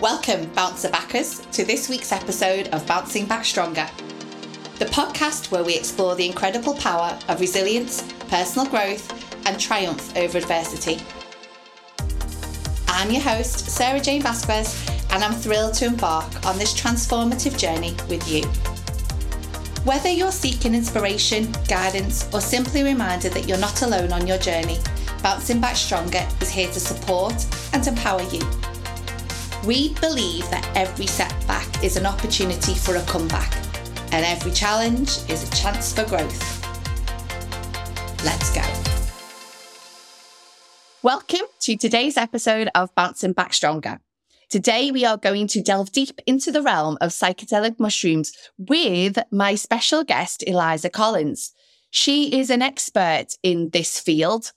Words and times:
Welcome, 0.00 0.44
bouncer 0.52 0.90
backers, 0.90 1.40
to 1.52 1.64
this 1.64 1.88
week's 1.88 2.12
episode 2.12 2.68
of 2.68 2.86
Bouncing 2.86 3.24
Back 3.24 3.46
Stronger, 3.46 3.88
the 4.78 4.84
podcast 4.84 5.50
where 5.50 5.64
we 5.64 5.74
explore 5.74 6.14
the 6.14 6.26
incredible 6.26 6.74
power 6.74 7.18
of 7.28 7.40
resilience, 7.40 8.02
personal 8.28 8.68
growth, 8.68 9.10
and 9.46 9.58
triumph 9.58 10.14
over 10.14 10.36
adversity. 10.36 11.02
I'm 12.88 13.10
your 13.10 13.22
host, 13.22 13.70
Sarah 13.70 13.98
Jane 13.98 14.20
Vasquez, 14.20 14.86
and 15.12 15.24
I'm 15.24 15.32
thrilled 15.32 15.72
to 15.76 15.86
embark 15.86 16.44
on 16.44 16.58
this 16.58 16.78
transformative 16.78 17.58
journey 17.58 17.96
with 18.10 18.30
you. 18.30 18.42
Whether 19.84 20.10
you're 20.10 20.30
seeking 20.30 20.74
inspiration, 20.74 21.54
guidance, 21.68 22.28
or 22.34 22.42
simply 22.42 22.82
reminded 22.82 23.32
that 23.32 23.48
you're 23.48 23.56
not 23.56 23.80
alone 23.80 24.12
on 24.12 24.26
your 24.26 24.38
journey, 24.38 24.78
Bouncing 25.22 25.58
Back 25.58 25.76
Stronger 25.76 26.28
is 26.42 26.50
here 26.50 26.70
to 26.70 26.80
support 26.80 27.46
and 27.72 27.86
empower 27.86 28.22
you. 28.24 28.40
We 29.66 29.94
believe 29.94 30.48
that 30.50 30.64
every 30.76 31.08
setback 31.08 31.82
is 31.82 31.96
an 31.96 32.06
opportunity 32.06 32.74
for 32.74 32.94
a 32.94 33.02
comeback, 33.02 33.52
and 34.12 34.24
every 34.24 34.52
challenge 34.52 35.08
is 35.28 35.42
a 35.42 35.50
chance 35.56 35.92
for 35.92 36.04
growth. 36.04 36.64
Let's 38.24 38.54
go. 38.54 38.62
Welcome 41.02 41.48
to 41.62 41.76
today's 41.76 42.16
episode 42.16 42.68
of 42.76 42.94
Bouncing 42.94 43.32
Back 43.32 43.52
Stronger. 43.54 43.98
Today, 44.50 44.92
we 44.92 45.04
are 45.04 45.16
going 45.16 45.48
to 45.48 45.60
delve 45.60 45.90
deep 45.90 46.20
into 46.28 46.52
the 46.52 46.62
realm 46.62 46.96
of 47.00 47.10
psychedelic 47.10 47.80
mushrooms 47.80 48.32
with 48.56 49.18
my 49.32 49.56
special 49.56 50.04
guest, 50.04 50.44
Eliza 50.46 50.90
Collins. 50.90 51.50
She 51.90 52.38
is 52.38 52.50
an 52.50 52.62
expert 52.62 53.34
in 53.42 53.70
this 53.70 53.98
field 53.98 54.52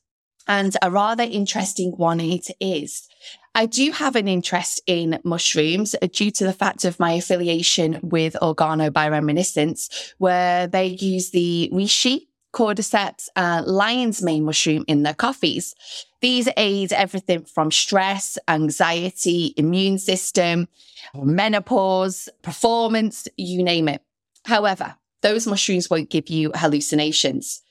and 0.47 0.77
a 0.83 0.91
rather 0.91 1.23
interesting 1.23 1.93
one 1.97 2.19
it 2.19 2.47
is. 2.59 3.07
I 3.55 3.65
do 3.65 3.91
have 3.91 4.15
an 4.15 4.27
interest 4.27 4.81
in 4.85 5.19
mushrooms 5.23 5.95
uh, 6.01 6.07
due 6.11 6.31
to 6.31 6.45
the 6.45 6.53
fact 6.53 6.85
of 6.85 6.99
my 6.99 7.13
affiliation 7.13 7.99
with 8.03 8.37
Organobioreminiscence, 8.41 10.13
where 10.17 10.67
they 10.67 10.87
use 10.87 11.31
the 11.31 11.69
reishi 11.73 12.27
cordyceps, 12.53 13.29
and 13.35 13.65
lion's 13.67 14.21
mane 14.21 14.43
mushroom 14.43 14.83
in 14.87 15.03
their 15.03 15.13
coffees. 15.13 15.75
These 16.21 16.49
aid 16.57 16.91
everything 16.91 17.45
from 17.45 17.71
stress, 17.71 18.37
anxiety, 18.47 19.53
immune 19.57 19.99
system, 19.99 20.67
menopause, 21.13 22.27
performance, 22.41 23.27
you 23.37 23.63
name 23.63 23.87
it. 23.87 24.01
However, 24.45 24.95
those 25.21 25.47
mushrooms 25.47 25.89
won't 25.89 26.09
give 26.09 26.29
you 26.29 26.51
hallucinations. 26.55 27.61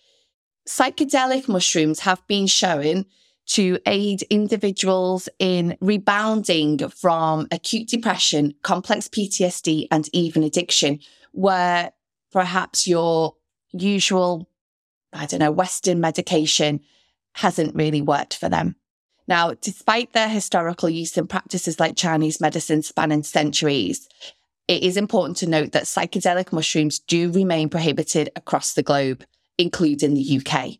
Psychedelic 0.68 1.48
mushrooms 1.48 2.00
have 2.00 2.24
been 2.26 2.46
shown 2.46 3.06
to 3.48 3.78
aid 3.86 4.22
individuals 4.30 5.28
in 5.38 5.76
rebounding 5.80 6.78
from 6.88 7.48
acute 7.50 7.88
depression, 7.88 8.54
complex 8.62 9.08
PTSD, 9.08 9.88
and 9.90 10.08
even 10.12 10.42
addiction, 10.42 11.00
where 11.32 11.92
perhaps 12.30 12.86
your 12.86 13.34
usual 13.72 14.48
I 15.12 15.26
don't 15.26 15.40
know, 15.40 15.50
Western 15.50 16.00
medication 16.00 16.80
hasn't 17.32 17.74
really 17.74 18.02
worked 18.02 18.36
for 18.36 18.48
them. 18.48 18.76
Now, 19.26 19.54
despite 19.54 20.12
their 20.12 20.28
historical 20.28 20.88
use 20.88 21.16
in 21.16 21.26
practices 21.26 21.78
like 21.78 21.96
Chinese 21.96 22.40
medicine 22.40 22.82
spanning 22.82 23.22
centuries, 23.22 24.08
it 24.66 24.82
is 24.82 24.96
important 24.96 25.36
to 25.38 25.48
note 25.48 25.72
that 25.72 25.84
psychedelic 25.84 26.52
mushrooms 26.52 26.98
do 26.98 27.30
remain 27.30 27.68
prohibited 27.68 28.30
across 28.36 28.74
the 28.74 28.82
globe, 28.82 29.24
including 29.56 30.14
the 30.14 30.40
UK. 30.40 30.78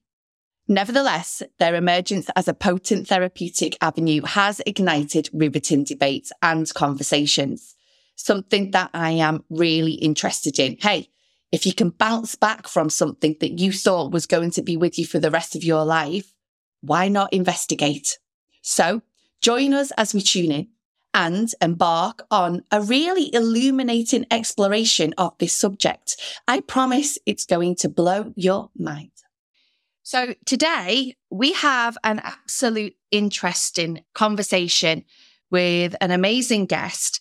Nevertheless, 0.70 1.42
their 1.58 1.74
emergence 1.74 2.28
as 2.36 2.47
a 2.47 2.52
potent 2.52 3.08
therapeutic 3.08 3.78
avenue 3.80 4.20
has 4.22 4.61
ignited 4.66 5.30
riveting 5.33 5.83
debates 5.83 6.30
and 6.42 6.72
conversations, 6.75 7.75
something 8.16 8.72
that 8.72 8.91
I 8.92 9.12
am 9.12 9.44
really 9.48 9.92
interested 9.92 10.58
in. 10.58 10.77
Hey, 10.78 11.09
if 11.50 11.65
you 11.65 11.72
can 11.72 11.88
bounce 11.88 12.34
back 12.34 12.69
from 12.69 12.91
something 12.91 13.37
that 13.41 13.59
you 13.59 13.72
thought 13.72 14.12
was 14.12 14.26
going 14.26 14.50
to 14.53 14.62
be 14.62 14.76
with 14.76 14.98
you 14.98 15.06
for 15.06 15.19
the 15.19 15.31
rest 15.31 15.56
of 15.56 15.65
your 15.65 15.87
life, 15.87 16.34
why 16.82 17.09
not 17.09 17.32
investigate? 17.32 18.19
So 18.60 19.00
join 19.41 19.72
us 19.72 19.91
as 19.93 20.12
we 20.12 20.20
tune 20.20 20.53
in 20.53 20.69
and 21.14 21.50
embark 21.62 22.26
on 22.31 22.62
a 22.70 22.82
really 22.82 23.34
illuminating 23.34 24.26
exploration 24.31 25.14
of 25.16 25.32
this 25.38 25.54
subject. 25.54 26.19
I 26.47 26.60
promise 26.60 27.19
it's 27.25 27.47
going 27.47 27.76
to 27.76 27.88
blow 27.88 28.34
your 28.37 28.69
mind. 28.76 29.12
So 30.10 30.34
today 30.46 31.16
we 31.28 31.52
have 31.52 31.98
an 32.02 32.19
absolute 32.20 32.94
interesting 33.10 34.04
conversation 34.14 35.04
with 35.50 35.94
an 36.00 36.12
amazing 36.12 36.64
guest 36.64 37.20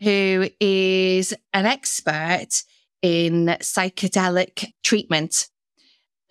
who 0.00 0.48
is 0.60 1.34
an 1.52 1.66
expert 1.66 2.62
in 3.02 3.46
psychedelic 3.60 4.72
treatment. 4.84 5.48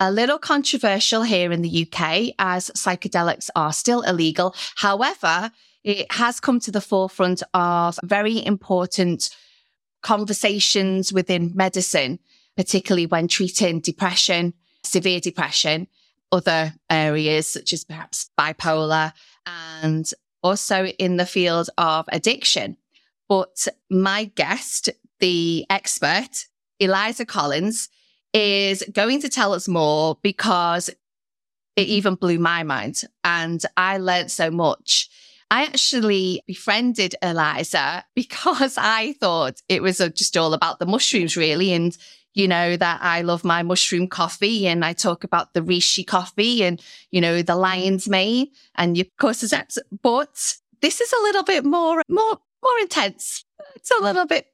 A 0.00 0.10
little 0.10 0.38
controversial 0.38 1.24
here 1.24 1.52
in 1.52 1.60
the 1.60 1.86
UK 1.86 2.32
as 2.38 2.70
psychedelics 2.70 3.50
are 3.54 3.74
still 3.74 4.00
illegal. 4.00 4.54
However, 4.76 5.50
it 5.84 6.10
has 6.12 6.40
come 6.40 6.58
to 6.60 6.70
the 6.70 6.80
forefront 6.80 7.42
of 7.52 7.98
very 8.02 8.42
important 8.46 9.28
conversations 10.02 11.12
within 11.12 11.52
medicine, 11.54 12.18
particularly 12.56 13.04
when 13.04 13.28
treating 13.28 13.80
depression, 13.80 14.54
severe 14.82 15.20
depression, 15.20 15.86
other 16.32 16.74
areas 16.90 17.46
such 17.46 17.72
as 17.72 17.84
perhaps 17.84 18.30
bipolar, 18.38 19.12
and 19.46 20.10
also 20.42 20.86
in 20.86 21.16
the 21.16 21.26
field 21.26 21.70
of 21.78 22.06
addiction. 22.12 22.76
But 23.28 23.66
my 23.90 24.24
guest, 24.24 24.88
the 25.20 25.66
expert, 25.68 26.46
Eliza 26.80 27.26
Collins 27.26 27.88
is 28.32 28.84
going 28.92 29.20
to 29.22 29.28
tell 29.28 29.52
us 29.52 29.68
more 29.68 30.18
because 30.22 30.90
it 31.76 31.86
even 31.86 32.14
blew 32.14 32.38
my 32.38 32.62
mind 32.62 33.02
and 33.24 33.64
I 33.76 33.98
learned 33.98 34.30
so 34.30 34.50
much. 34.50 35.08
I 35.50 35.64
actually 35.64 36.42
befriended 36.46 37.14
Eliza 37.22 38.04
because 38.14 38.76
I 38.76 39.14
thought 39.14 39.62
it 39.68 39.82
was 39.82 39.98
just 39.98 40.36
all 40.36 40.54
about 40.54 40.78
the 40.78 40.86
mushrooms, 40.86 41.36
really. 41.36 41.72
And, 41.72 41.96
you 42.38 42.46
know, 42.46 42.76
that 42.76 43.00
I 43.02 43.22
love 43.22 43.44
my 43.44 43.64
mushroom 43.64 44.06
coffee 44.06 44.68
and 44.68 44.84
I 44.84 44.92
talk 44.92 45.24
about 45.24 45.54
the 45.54 45.60
reishi 45.60 46.06
coffee 46.06 46.62
and, 46.62 46.80
you 47.10 47.20
know, 47.20 47.42
the 47.42 47.56
lion's 47.56 48.08
mane 48.08 48.46
and 48.76 48.96
of 48.96 49.08
course, 49.18 49.42
but 50.02 50.56
this 50.80 51.00
is 51.00 51.12
a 51.12 51.22
little 51.22 51.42
bit 51.42 51.64
more, 51.64 52.00
more, 52.08 52.38
more 52.62 52.78
intense. 52.80 53.44
It's 53.74 53.90
a 53.90 54.00
little 54.00 54.24
bit 54.24 54.46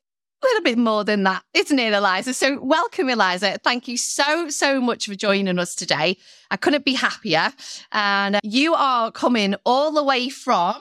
a 0.42 0.46
little 0.46 0.62
bit 0.62 0.78
more 0.78 1.04
than 1.04 1.24
that, 1.24 1.42
isn't 1.54 1.78
it, 1.78 1.92
Eliza? 1.92 2.34
So, 2.34 2.60
welcome, 2.62 3.08
Eliza. 3.08 3.58
Thank 3.64 3.88
you 3.88 3.96
so, 3.96 4.48
so 4.50 4.80
much 4.80 5.06
for 5.06 5.14
joining 5.14 5.58
us 5.58 5.74
today. 5.74 6.18
I 6.50 6.56
couldn't 6.56 6.84
be 6.84 6.94
happier. 6.94 7.50
And 7.92 8.38
you 8.42 8.74
are 8.74 9.10
coming 9.10 9.54
all 9.64 9.92
the 9.92 10.04
way 10.04 10.28
from 10.28 10.76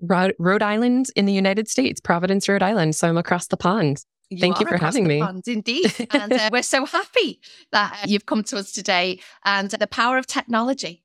Rhode 0.00 0.62
Island 0.62 1.08
in 1.14 1.26
the 1.26 1.32
United 1.32 1.68
States, 1.68 2.00
Providence, 2.00 2.48
Rhode 2.48 2.62
Island. 2.62 2.96
So, 2.96 3.08
I'm 3.08 3.18
across 3.18 3.48
the 3.48 3.58
pond. 3.58 4.02
You 4.32 4.40
Thank 4.40 4.60
you 4.60 4.66
for 4.66 4.78
having 4.78 5.06
me. 5.06 5.20
Pond, 5.20 5.46
indeed. 5.46 5.92
and 6.10 6.32
uh, 6.32 6.50
we're 6.52 6.62
so 6.62 6.86
happy 6.86 7.40
that 7.70 7.92
uh, 7.92 8.06
you've 8.06 8.26
come 8.26 8.42
to 8.44 8.56
us 8.56 8.72
today 8.72 9.20
and 9.44 9.70
the 9.70 9.86
power 9.86 10.18
of 10.18 10.26
technology. 10.26 11.02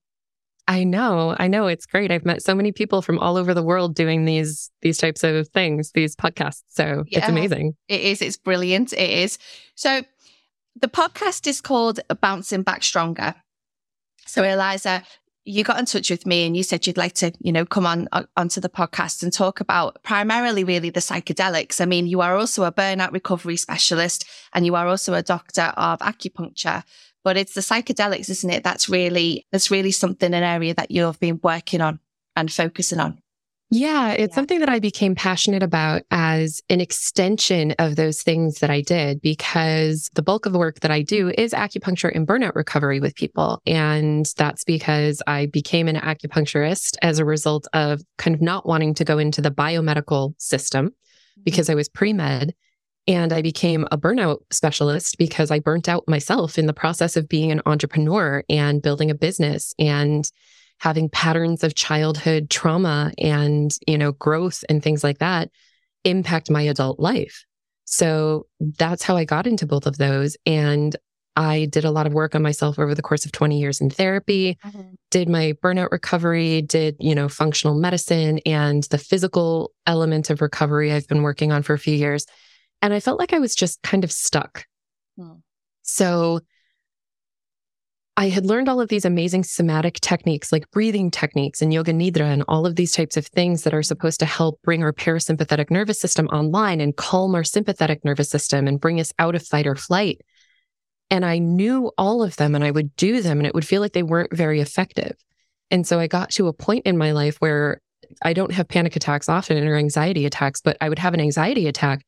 I 0.67 0.83
know. 0.83 1.35
I 1.39 1.47
know 1.47 1.67
it's 1.67 1.85
great. 1.85 2.11
I've 2.11 2.25
met 2.25 2.41
so 2.41 2.53
many 2.53 2.71
people 2.71 3.01
from 3.01 3.19
all 3.19 3.37
over 3.37 3.53
the 3.53 3.63
world 3.63 3.95
doing 3.95 4.25
these 4.25 4.69
these 4.81 4.97
types 4.97 5.23
of 5.23 5.47
things, 5.49 5.91
these 5.91 6.15
podcasts. 6.15 6.63
So 6.67 7.03
yeah, 7.07 7.19
it's 7.19 7.29
amazing. 7.29 7.75
It 7.87 8.01
is. 8.01 8.21
It's 8.21 8.37
brilliant. 8.37 8.91
It 8.91 9.09
is. 9.09 9.37
So 9.75 10.01
the 10.79 10.89
podcast 10.89 11.47
is 11.47 11.61
called 11.61 11.99
Bouncing 12.21 12.63
Back 12.63 12.83
Stronger. 12.83 13.35
So 14.25 14.43
Eliza, 14.43 15.03
you 15.47 15.63
got 15.63 15.79
in 15.79 15.85
touch 15.85 16.09
with 16.09 16.25
me 16.25 16.45
and 16.45 16.57
you 16.57 16.63
said 16.63 16.85
you'd 16.85 16.97
like 16.97 17.13
to, 17.13 17.31
you 17.39 17.51
know, 17.51 17.65
come 17.65 17.85
on 17.85 18.07
onto 18.35 18.59
the 18.59 18.69
podcast 18.69 19.23
and 19.23 19.31
talk 19.31 19.59
about 19.59 20.03
primarily 20.03 20.63
really 20.63 20.89
the 20.89 20.99
psychedelics. 20.99 21.79
I 21.79 21.85
mean, 21.85 22.05
you 22.05 22.21
are 22.21 22.35
also 22.35 22.63
a 22.65 22.71
burnout 22.71 23.13
recovery 23.13 23.57
specialist 23.57 24.25
and 24.53 24.65
you 24.65 24.75
are 24.75 24.87
also 24.87 25.13
a 25.13 25.23
doctor 25.23 25.73
of 25.77 25.99
acupuncture 25.99 26.83
but 27.27 27.35
it's 27.35 27.55
the 27.55 27.59
psychedelics, 27.59 28.29
isn't 28.29 28.49
it? 28.49 28.63
That's 28.63 28.87
really, 28.87 29.45
that's 29.51 29.69
really 29.69 29.91
something, 29.91 30.33
an 30.33 30.43
area 30.43 30.73
that 30.75 30.91
you've 30.91 31.19
been 31.19 31.41
working 31.43 31.81
on 31.81 31.99
and 32.37 32.49
focusing 32.49 33.01
on. 33.01 33.21
Yeah, 33.69 34.11
it's 34.11 34.31
yeah. 34.31 34.35
something 34.35 34.59
that 34.59 34.69
I 34.69 34.79
became 34.79 35.13
passionate 35.13 35.61
about 35.61 36.03
as 36.09 36.61
an 36.69 36.79
extension 36.79 37.75
of 37.79 37.97
those 37.97 38.21
things 38.21 38.59
that 38.59 38.69
I 38.69 38.81
did 38.81 39.21
because 39.21 40.09
the 40.13 40.21
bulk 40.21 40.45
of 40.45 40.53
the 40.53 40.59
work 40.59 40.79
that 40.79 40.91
I 40.91 41.01
do 41.01 41.33
is 41.37 41.51
acupuncture 41.51 42.13
and 42.13 42.25
burnout 42.25 42.55
recovery 42.55 43.01
with 43.01 43.15
people. 43.15 43.61
And 43.65 44.25
that's 44.37 44.63
because 44.63 45.21
I 45.27 45.47
became 45.47 45.89
an 45.89 45.97
acupuncturist 45.97 46.95
as 47.01 47.19
a 47.19 47.25
result 47.25 47.67
of 47.73 48.01
kind 48.17 48.35
of 48.35 48.41
not 48.41 48.65
wanting 48.65 48.93
to 48.95 49.05
go 49.05 49.17
into 49.17 49.41
the 49.41 49.51
biomedical 49.51 50.33
system 50.37 50.87
mm-hmm. 50.87 51.41
because 51.43 51.69
I 51.69 51.75
was 51.75 51.89
pre 51.89 52.13
med 52.13 52.53
and 53.05 53.33
I 53.33 53.41
became 53.41 53.85
a 53.91 53.97
burnout 53.97 54.39
specialist 54.49 55.17
because 55.17 55.51
I 55.51 55.59
burnt 55.59 55.89
out 55.89 56.07
myself 56.07 56.57
in 56.57 56.67
the 56.67 56.73
process 56.73 57.17
of 57.17 57.27
being 57.27 57.51
an 57.51 57.61
entrepreneur 57.65 58.43
and 58.49 58.81
building 58.81 59.11
a 59.11 59.15
business 59.15 59.73
and 59.77 60.29
having 60.79 61.09
patterns 61.09 61.63
of 61.63 61.75
childhood 61.75 62.49
trauma 62.49 63.11
and, 63.17 63.71
you 63.87 63.97
know, 63.97 64.11
growth 64.13 64.63
and 64.69 64.81
things 64.81 65.03
like 65.03 65.19
that 65.19 65.49
impact 66.03 66.49
my 66.49 66.61
adult 66.61 66.99
life. 66.99 67.45
So 67.85 68.47
that's 68.59 69.03
how 69.03 69.15
I 69.15 69.25
got 69.25 69.47
into 69.47 69.65
both 69.65 69.87
of 69.87 69.97
those. 69.97 70.37
And 70.45 70.95
I 71.37 71.65
did 71.65 71.85
a 71.85 71.91
lot 71.91 72.07
of 72.07 72.13
work 72.13 72.33
on 72.33 72.41
myself 72.41 72.79
over 72.79 72.95
the 72.95 73.01
course 73.01 73.23
of 73.23 73.31
20 73.31 73.59
years 73.59 73.79
in 73.79 73.91
therapy, 73.91 74.57
mm-hmm. 74.65 74.95
did 75.11 75.29
my 75.29 75.53
burnout 75.63 75.91
recovery, 75.91 76.63
did, 76.63 76.95
you 76.99 77.13
know, 77.13 77.29
functional 77.29 77.75
medicine 77.75 78.39
and 78.45 78.83
the 78.85 78.97
physical 78.97 79.71
element 79.85 80.31
of 80.31 80.41
recovery 80.41 80.91
I've 80.91 81.07
been 81.07 81.21
working 81.21 81.51
on 81.51 81.61
for 81.61 81.73
a 81.73 81.79
few 81.79 81.93
years. 81.95 82.25
And 82.81 82.91
I 82.91 82.99
felt 82.99 83.19
like 83.19 83.33
I 83.33 83.39
was 83.39 83.55
just 83.55 83.81
kind 83.83 84.03
of 84.03 84.11
stuck. 84.11 84.65
Mm. 85.17 85.41
So 85.83 86.41
I 88.19 88.29
had 88.29 88.47
learned 88.47 88.67
all 88.67 88.81
of 88.81 88.89
these 88.89 89.05
amazing 89.05 89.43
somatic 89.43 89.99
techniques 89.99 90.51
like 90.51 90.71
breathing 90.71 91.11
techniques 91.11 91.61
and 91.61 91.71
yoga 91.71 91.93
nidra 91.93 92.33
and 92.33 92.43
all 92.47 92.65
of 92.65 92.75
these 92.75 92.91
types 92.91 93.15
of 93.15 93.27
things 93.27 93.61
that 93.61 93.75
are 93.75 93.83
supposed 93.83 94.19
to 94.21 94.25
help 94.25 94.59
bring 94.63 94.81
our 94.81 94.91
parasympathetic 94.91 95.69
nervous 95.69 96.01
system 96.01 96.25
online 96.29 96.81
and 96.81 96.97
calm 96.97 97.35
our 97.35 97.43
sympathetic 97.43 98.03
nervous 98.03 98.27
system 98.27 98.67
and 98.67 98.81
bring 98.81 98.99
us 98.99 99.13
out 99.19 99.35
of 99.35 99.45
fight 99.45 99.67
or 99.67 99.75
flight. 99.75 100.21
And 101.11 101.23
I 101.23 101.37
knew 101.37 101.91
all 101.95 102.23
of 102.23 102.35
them 102.37 102.55
and 102.55 102.63
I 102.63 102.71
would 102.71 102.95
do 102.95 103.21
them 103.21 103.37
and 103.37 103.45
it 103.45 103.53
would 103.53 103.67
feel 103.67 103.81
like 103.81 103.93
they 103.93 104.01
weren't 104.01 104.35
very 104.35 104.61
effective. 104.61 105.15
And 105.69 105.85
so 105.85 105.99
I 105.99 106.07
got 106.07 106.31
to 106.31 106.47
a 106.47 106.53
point 106.53 106.87
in 106.87 106.97
my 106.97 107.11
life 107.11 107.37
where 107.37 107.81
I 108.23 108.33
don't 108.33 108.51
have 108.51 108.67
panic 108.67 108.95
attacks 108.95 109.29
often 109.29 109.67
or 109.67 109.75
anxiety 109.75 110.25
attacks, 110.25 110.59
but 110.59 110.75
I 110.81 110.89
would 110.89 110.99
have 110.99 111.13
an 111.13 111.21
anxiety 111.21 111.67
attack 111.67 112.03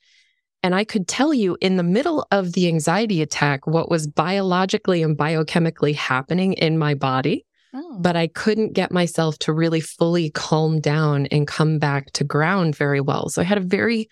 and 0.61 0.75
I 0.75 0.83
could 0.83 1.07
tell 1.07 1.33
you 1.33 1.57
in 1.61 1.77
the 1.77 1.83
middle 1.83 2.27
of 2.31 2.53
the 2.53 2.67
anxiety 2.67 3.21
attack 3.21 3.65
what 3.65 3.89
was 3.89 4.07
biologically 4.07 5.01
and 5.01 5.17
biochemically 5.17 5.95
happening 5.95 6.53
in 6.53 6.77
my 6.77 6.95
body. 6.95 7.45
Oh. 7.73 7.97
But 7.99 8.15
I 8.15 8.27
couldn't 8.27 8.73
get 8.73 8.91
myself 8.91 9.37
to 9.39 9.53
really 9.53 9.79
fully 9.79 10.31
calm 10.31 10.79
down 10.79 11.27
and 11.27 11.47
come 11.47 11.79
back 11.79 12.11
to 12.13 12.23
ground 12.23 12.75
very 12.75 12.99
well. 12.99 13.29
So 13.29 13.41
I 13.41 13.45
had 13.45 13.59
a 13.59 13.61
very, 13.61 14.09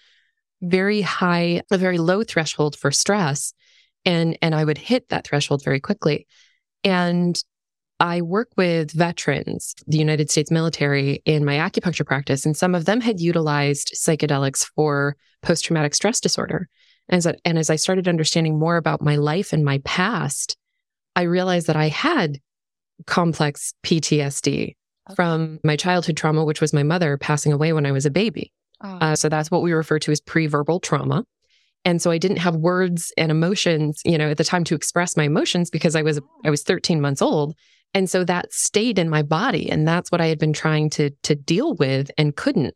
very 0.61 1.01
high, 1.01 1.63
a 1.71 1.77
very 1.77 1.97
low 1.97 2.23
threshold 2.23 2.77
for 2.77 2.91
stress. 2.91 3.53
And, 4.05 4.38
and 4.41 4.55
I 4.55 4.63
would 4.63 4.77
hit 4.77 5.09
that 5.09 5.25
threshold 5.25 5.63
very 5.63 5.79
quickly. 5.79 6.27
And 6.83 7.41
I 7.99 8.21
work 8.21 8.49
with 8.55 8.91
veterans, 8.91 9.73
the 9.88 9.97
United 9.97 10.29
States 10.29 10.51
military 10.51 11.21
in 11.25 11.44
my 11.44 11.55
acupuncture 11.55 12.05
practice, 12.05 12.45
and 12.45 12.55
some 12.55 12.75
of 12.75 12.85
them 12.85 13.01
had 13.01 13.19
utilized 13.19 13.94
psychedelics 13.95 14.69
for 14.75 15.17
post 15.41 15.65
traumatic 15.65 15.93
stress 15.93 16.19
disorder. 16.19 16.67
And 17.09 17.17
as, 17.17 17.27
and 17.45 17.57
as 17.57 17.69
I 17.69 17.75
started 17.77 18.07
understanding 18.07 18.59
more 18.59 18.77
about 18.77 19.01
my 19.01 19.15
life 19.15 19.53
and 19.53 19.63
my 19.63 19.79
past, 19.85 20.57
I 21.15 21.23
realized 21.23 21.67
that 21.67 21.75
I 21.75 21.87
had 21.87 22.39
complex 23.05 23.73
PTSD 23.83 24.75
okay. 25.09 25.15
from 25.15 25.59
my 25.63 25.75
childhood 25.75 26.17
trauma, 26.17 26.43
which 26.43 26.61
was 26.61 26.73
my 26.73 26.83
mother 26.83 27.17
passing 27.17 27.53
away 27.53 27.73
when 27.73 27.85
I 27.85 27.91
was 27.91 28.05
a 28.05 28.11
baby. 28.11 28.51
Oh. 28.81 28.97
Uh, 28.97 29.15
so 29.15 29.29
that's 29.29 29.49
what 29.49 29.61
we 29.61 29.71
refer 29.71 29.99
to 29.99 30.11
as 30.11 30.21
pre 30.21 30.47
verbal 30.47 30.79
trauma. 30.79 31.23
And 31.85 32.01
so 32.01 32.11
I 32.11 32.17
didn't 32.17 32.37
have 32.37 32.55
words 32.55 33.13
and 33.17 33.31
emotions, 33.31 34.01
you 34.03 34.17
know, 34.17 34.29
at 34.29 34.37
the 34.37 34.43
time 34.43 34.65
to 34.65 34.75
express 34.75 35.15
my 35.15 35.23
emotions 35.23 35.69
because 35.69 35.95
I 35.95 36.01
was 36.01 36.19
I 36.43 36.49
was 36.49 36.63
13 36.63 36.99
months 36.99 37.21
old 37.21 37.55
and 37.93 38.09
so 38.09 38.23
that 38.23 38.53
stayed 38.53 38.99
in 38.99 39.09
my 39.09 39.21
body. 39.21 39.69
And 39.69 39.87
that's 39.87 40.11
what 40.11 40.21
I 40.21 40.27
had 40.27 40.39
been 40.39 40.53
trying 40.53 40.89
to, 40.91 41.09
to 41.23 41.35
deal 41.35 41.75
with 41.75 42.11
and 42.17 42.35
couldn't. 42.35 42.75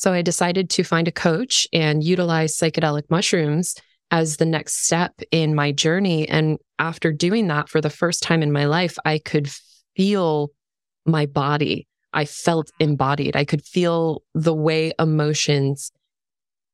So 0.00 0.14
I 0.14 0.22
decided 0.22 0.70
to 0.70 0.82
find 0.82 1.06
a 1.08 1.12
coach 1.12 1.68
and 1.74 2.02
utilize 2.02 2.56
psychedelic 2.56 3.02
mushrooms 3.10 3.74
as 4.10 4.38
the 4.38 4.46
next 4.46 4.86
step 4.86 5.12
in 5.30 5.54
my 5.54 5.72
journey. 5.72 6.26
And 6.26 6.56
after 6.78 7.12
doing 7.12 7.48
that 7.48 7.68
for 7.68 7.82
the 7.82 7.90
first 7.90 8.22
time 8.22 8.42
in 8.42 8.50
my 8.50 8.64
life, 8.64 8.96
I 9.04 9.18
could 9.18 9.50
feel 9.94 10.52
my 11.04 11.26
body. 11.26 11.86
I 12.14 12.24
felt 12.24 12.70
embodied. 12.80 13.36
I 13.36 13.44
could 13.44 13.62
feel 13.62 14.22
the 14.32 14.54
way 14.54 14.92
emotions 14.98 15.92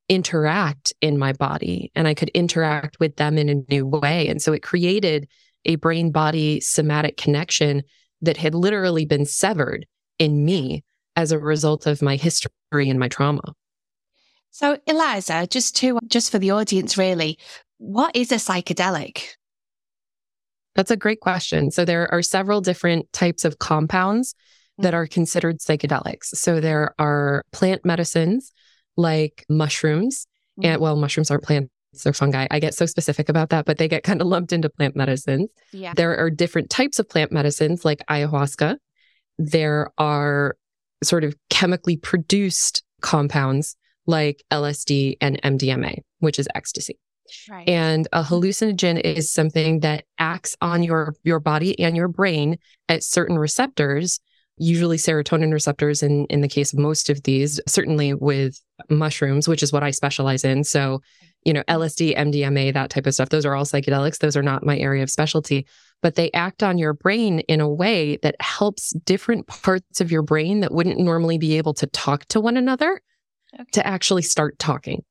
interact 0.09 0.95
in 1.01 1.19
my 1.19 1.33
body 1.33 1.91
and 1.97 2.07
I 2.07 2.15
could 2.15 2.29
interact 2.29 3.01
with 3.01 3.17
them 3.17 3.39
in 3.39 3.49
a 3.49 3.73
new 3.73 3.87
way. 3.87 4.29
And 4.29 4.41
so 4.41 4.53
it 4.53 4.63
created 4.63 5.27
a 5.65 5.75
brain 5.75 6.13
body 6.13 6.61
somatic 6.61 7.17
connection 7.17 7.83
that 8.23 8.37
had 8.37 8.55
literally 8.55 9.05
been 9.05 9.25
severed 9.25 9.85
in 10.21 10.45
me 10.45 10.85
as 11.17 11.33
a 11.33 11.39
result 11.39 11.87
of 11.87 12.03
my 12.03 12.17
history 12.17 12.51
and 12.73 13.01
my 13.01 13.09
trauma. 13.09 13.43
So, 14.51 14.79
Eliza, 14.87 15.47
just 15.47 15.77
to 15.77 15.99
just 16.07 16.31
for 16.31 16.39
the 16.39 16.53
audience, 16.53 16.97
really, 16.97 17.39
what 17.79 18.15
is 18.15 18.33
a 18.33 18.37
psychedelic? 18.37 19.23
That's 20.75 20.91
a 20.91 20.97
great 20.97 21.21
question. 21.21 21.71
So, 21.71 21.85
there 21.85 22.13
are 22.13 22.23
several 22.23 22.61
different 22.61 23.13
types 23.13 23.45
of 23.45 23.59
compounds 23.59 24.35
that 24.79 24.89
mm-hmm. 24.89 24.97
are 24.97 25.07
considered 25.07 25.59
psychedelics. 25.59 26.37
So, 26.37 26.61
there 26.61 26.95
are 26.99 27.43
plant 27.53 27.85
medicines 27.85 28.53
like 28.97 29.45
mushrooms, 29.51 30.27
and 30.63 30.75
mm-hmm. 30.75 30.83
well, 30.83 30.97
mushrooms 30.97 31.31
aren't 31.31 31.45
plants. 31.45 31.71
they're 32.03 32.15
fungi. 32.15 32.47
I 32.51 32.59
get 32.59 32.75
so 32.75 32.87
specific 32.87 33.29
about 33.29 33.51
that, 33.51 33.67
but 33.67 33.77
they 33.77 33.89
get 33.89 34.05
kind 34.05 34.23
of 34.23 34.27
lumped 34.27 34.55
into 34.55 34.71
plant 34.71 34.97
medicines. 34.97 35.51
Yeah. 35.73 35.93
There 35.95 36.17
are 36.17 36.31
different 36.31 36.71
types 36.71 36.99
of 36.99 37.11
plant 37.11 37.31
medicines 37.31 37.85
like 37.85 38.03
ayahuasca. 38.09 38.77
There 39.39 39.91
are 39.99 40.57
sort 41.07 41.25
of 41.25 41.35
chemically 41.51 41.97
produced 41.97 42.83
compounds 43.01 43.77
like 44.07 44.43
LSD 44.51 45.17
and 45.21 45.41
MDMA, 45.43 45.99
which 46.21 46.39
is 46.39 46.49
ecstasy. 46.55 46.99
Right. 47.51 47.69
And 47.69 48.07
a 48.13 48.23
hallucinogen 48.23 49.01
is 49.01 49.33
something 49.33 49.81
that 49.81 50.05
acts 50.19 50.57
on 50.61 50.85
your 50.85 51.15
your 51.25 51.41
body 51.41 51.79
and 51.81 51.97
your 51.97 52.07
brain 52.07 52.59
at 52.89 53.03
certain 53.03 53.37
receptors 53.37 54.21
usually 54.59 54.97
serotonin 54.97 55.53
receptors 55.53 56.03
in, 56.03 56.27
in 56.27 56.41
the 56.41 56.49
case 56.49 56.73
of 56.73 56.79
most 56.79 57.11
of 57.11 57.23
these, 57.25 57.61
certainly 57.69 58.15
with 58.15 58.61
mushrooms, 58.89 59.47
which 59.49 59.63
is 59.63 59.73
what 59.73 59.83
I 59.83 59.91
specialize 59.91 60.45
in. 60.45 60.65
So, 60.65 61.03
you 61.45 61.53
know, 61.53 61.63
LSD, 61.65 62.17
MDMA, 62.17 62.73
that 62.73 62.91
type 62.91 63.07
of 63.07 63.15
stuff, 63.15 63.29
those 63.29 63.45
are 63.45 63.55
all 63.55 63.65
psychedelics. 63.65 64.19
Those 64.19 64.37
are 64.37 64.43
not 64.43 64.65
my 64.65 64.79
area 64.79 65.03
of 65.03 65.11
specialty, 65.11 65.67
but 66.03 66.15
they 66.15 66.31
act 66.33 66.63
on 66.63 66.79
your 66.79 66.93
brain 66.93 67.41
in 67.41 67.61
a 67.61 67.69
way 67.69 68.17
that 68.19 68.37
helps 68.41 68.91
different 69.05 69.47
parts 69.47 70.01
of 70.01 70.11
your 70.11 70.23
brain 70.23 70.61
that 70.61 70.73
wouldn't 70.73 70.99
normally 70.99 71.39
be 71.39 71.57
able 71.57 71.75
to 71.75 71.87
talk 71.89 72.25
to 72.27 72.41
one 72.41 72.57
another 72.57 73.01
okay. 73.55 73.65
to 73.73 73.87
actually 73.87 74.23
start 74.23 74.59
talking. 74.59 75.05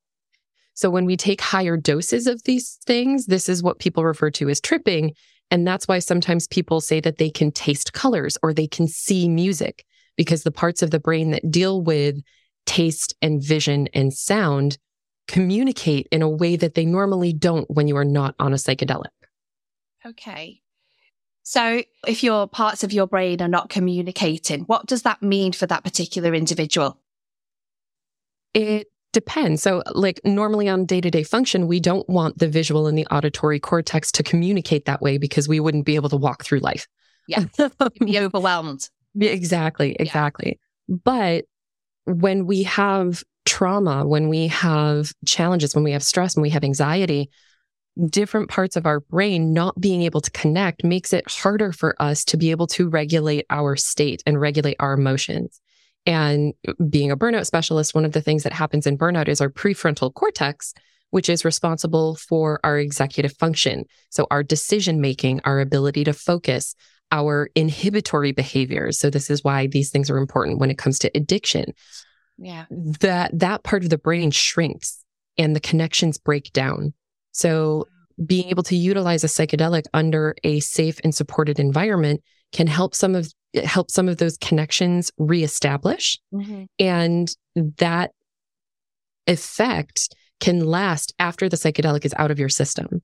So 0.74 0.90
when 0.90 1.06
we 1.06 1.16
take 1.16 1.42
higher 1.42 1.78
doses 1.78 2.28
of 2.28 2.44
these 2.44 2.78
things, 2.86 3.28
this 3.28 3.48
is 3.48 3.64
what 3.64 3.80
people 3.80 4.04
refer 4.04 4.30
to 4.32 4.50
as 4.50 4.60
tripping. 4.60 5.14
And 5.50 5.66
that's 5.66 5.88
why 5.88 6.00
sometimes 6.00 6.48
people 6.48 6.82
say 6.82 7.00
that 7.00 7.18
they 7.18 7.30
can 7.30 7.52
taste 7.52 7.94
colors 7.94 8.38
or 8.44 8.54
they 8.54 8.68
can 8.68 8.88
see 8.88 9.30
music 9.30 9.86
because 10.18 10.44
the 10.44 10.52
parts 10.52 10.82
of 10.82 10.92
the 10.92 11.00
brain 11.00 11.32
that 11.32 11.50
deal 11.50 11.82
with 11.82 12.22
taste 12.66 13.16
and 13.22 13.42
vision 13.42 13.88
and 13.94 14.14
sound 14.14 14.78
communicate 15.28 16.08
in 16.12 16.22
a 16.22 16.30
way 16.30 16.56
that 16.56 16.76
they 16.76 16.86
normally 16.86 17.34
don't 17.34 17.70
when 17.70 17.88
you 17.88 17.96
are 17.96 18.06
not 18.06 18.36
on 18.40 18.54
a 18.54 18.58
psychedelic. 18.58 19.06
Okay. 20.06 20.62
So, 21.48 21.84
if 22.08 22.24
your 22.24 22.48
parts 22.48 22.84
of 22.84 22.92
your 22.92 23.06
brain 23.06 23.40
are 23.40 23.48
not 23.48 23.70
communicating, 23.70 24.62
what 24.62 24.88
does 24.88 25.04
that 25.04 25.22
mean 25.22 25.54
for 25.54 25.68
that 25.68 25.84
particular 25.84 26.34
individual? 26.34 27.00
It 28.56 28.88
depends. 29.14 29.62
So, 29.62 29.84
like 29.94 30.20
normally 30.24 30.68
on 30.68 30.88
day 30.88 31.02
to 31.02 31.12
day 31.12 31.22
function, 31.22 31.68
we 31.68 31.80
don't 31.80 32.10
want 32.10 32.40
the 32.40 32.48
visual 32.48 32.88
and 32.88 32.98
the 32.98 33.06
auditory 33.12 33.60
cortex 33.60 34.12
to 34.14 34.24
communicate 34.24 34.86
that 34.86 35.04
way 35.04 35.20
because 35.20 35.48
we 35.48 35.60
wouldn't 35.60 35.86
be 35.86 35.94
able 35.94 36.10
to 36.10 36.18
walk 36.18 36.44
through 36.44 36.62
life. 36.62 36.88
Yeah. 37.28 37.46
be 38.04 38.18
overwhelmed. 38.20 38.90
Exactly. 39.20 39.96
Exactly. 40.00 40.60
Yeah. 40.88 40.96
But 41.04 41.46
when 42.06 42.48
we 42.48 42.64
have 42.64 43.24
trauma, 43.46 44.04
when 44.08 44.30
we 44.30 44.48
have 44.48 45.14
challenges, 45.28 45.76
when 45.76 45.84
we 45.84 45.92
have 45.92 46.04
stress, 46.04 46.36
when 46.36 46.42
we 46.42 46.50
have 46.50 46.64
anxiety, 46.64 47.30
different 48.10 48.50
parts 48.50 48.76
of 48.76 48.86
our 48.86 49.00
brain 49.00 49.54
not 49.54 49.80
being 49.80 50.02
able 50.02 50.22
to 50.22 50.32
connect 50.32 50.84
makes 50.84 51.14
it 51.14 51.30
harder 51.30 51.72
for 51.72 51.96
us 52.02 52.26
to 52.26 52.38
be 52.38 52.52
able 52.52 52.68
to 52.68 52.90
regulate 52.90 53.46
our 53.50 53.76
state 53.76 54.22
and 54.26 54.40
regulate 54.40 54.76
our 54.80 54.94
emotions. 54.94 55.62
And 56.06 56.54
being 56.90 57.10
a 57.10 57.18
burnout 57.18 57.46
specialist, 57.46 57.96
one 57.96 58.06
of 58.06 58.12
the 58.12 58.22
things 58.22 58.44
that 58.44 58.54
happens 58.54 58.86
in 58.86 58.98
burnout 58.98 59.28
is 59.28 59.42
our 59.42 59.50
prefrontal 59.50 60.14
cortex, 60.14 60.74
which 61.10 61.30
is 61.30 61.46
responsible 61.46 62.16
for 62.16 62.60
our 62.64 62.78
executive 62.78 63.36
function. 63.38 63.86
So 64.10 64.28
our 64.30 64.44
decision 64.44 65.02
making, 65.02 65.42
our 65.46 65.60
ability 65.60 66.04
to 66.04 66.14
focus, 66.14 66.76
our 67.12 67.50
inhibitory 67.56 68.34
behaviors. 68.34 69.00
So 69.00 69.10
this 69.10 69.30
is 69.30 69.44
why 69.44 69.68
these 69.68 69.90
things 69.90 70.10
are 70.10 70.18
important 70.18 70.60
when 70.60 70.70
it 70.70 70.78
comes 70.78 71.00
to 71.00 71.12
addiction. 71.16 71.74
Yeah. 72.38 72.66
That 72.70 73.32
that 73.40 73.64
part 73.64 73.84
of 73.84 73.90
the 73.90 73.98
brain 73.98 74.32
shrinks 74.32 75.04
and 75.38 75.56
the 75.56 75.62
connections 75.62 76.18
break 76.18 76.52
down. 76.52 76.94
So 77.36 77.86
being 78.26 78.48
able 78.48 78.64
to 78.64 78.78
utilize 78.78 79.26
a 79.26 79.28
psychedelic 79.28 79.84
under 79.94 80.36
a 80.46 80.62
safe 80.62 81.02
and 81.04 81.14
supported 81.14 81.60
environment 81.60 82.24
can 82.54 82.66
help 82.66 82.96
some 82.96 83.14
of 83.14 83.30
help 83.66 83.92
some 83.92 84.08
of 84.08 84.18
those 84.18 84.38
connections 84.38 85.12
reestablish 85.18 86.18
mm-hmm. 86.34 86.64
and 86.80 87.36
that 87.78 88.12
effect 89.28 90.16
can 90.40 90.66
last 90.66 91.14
after 91.20 91.50
the 91.50 91.58
psychedelic 91.58 92.06
is 92.06 92.14
out 92.18 92.32
of 92.32 92.40
your 92.40 92.50
system 92.50 93.02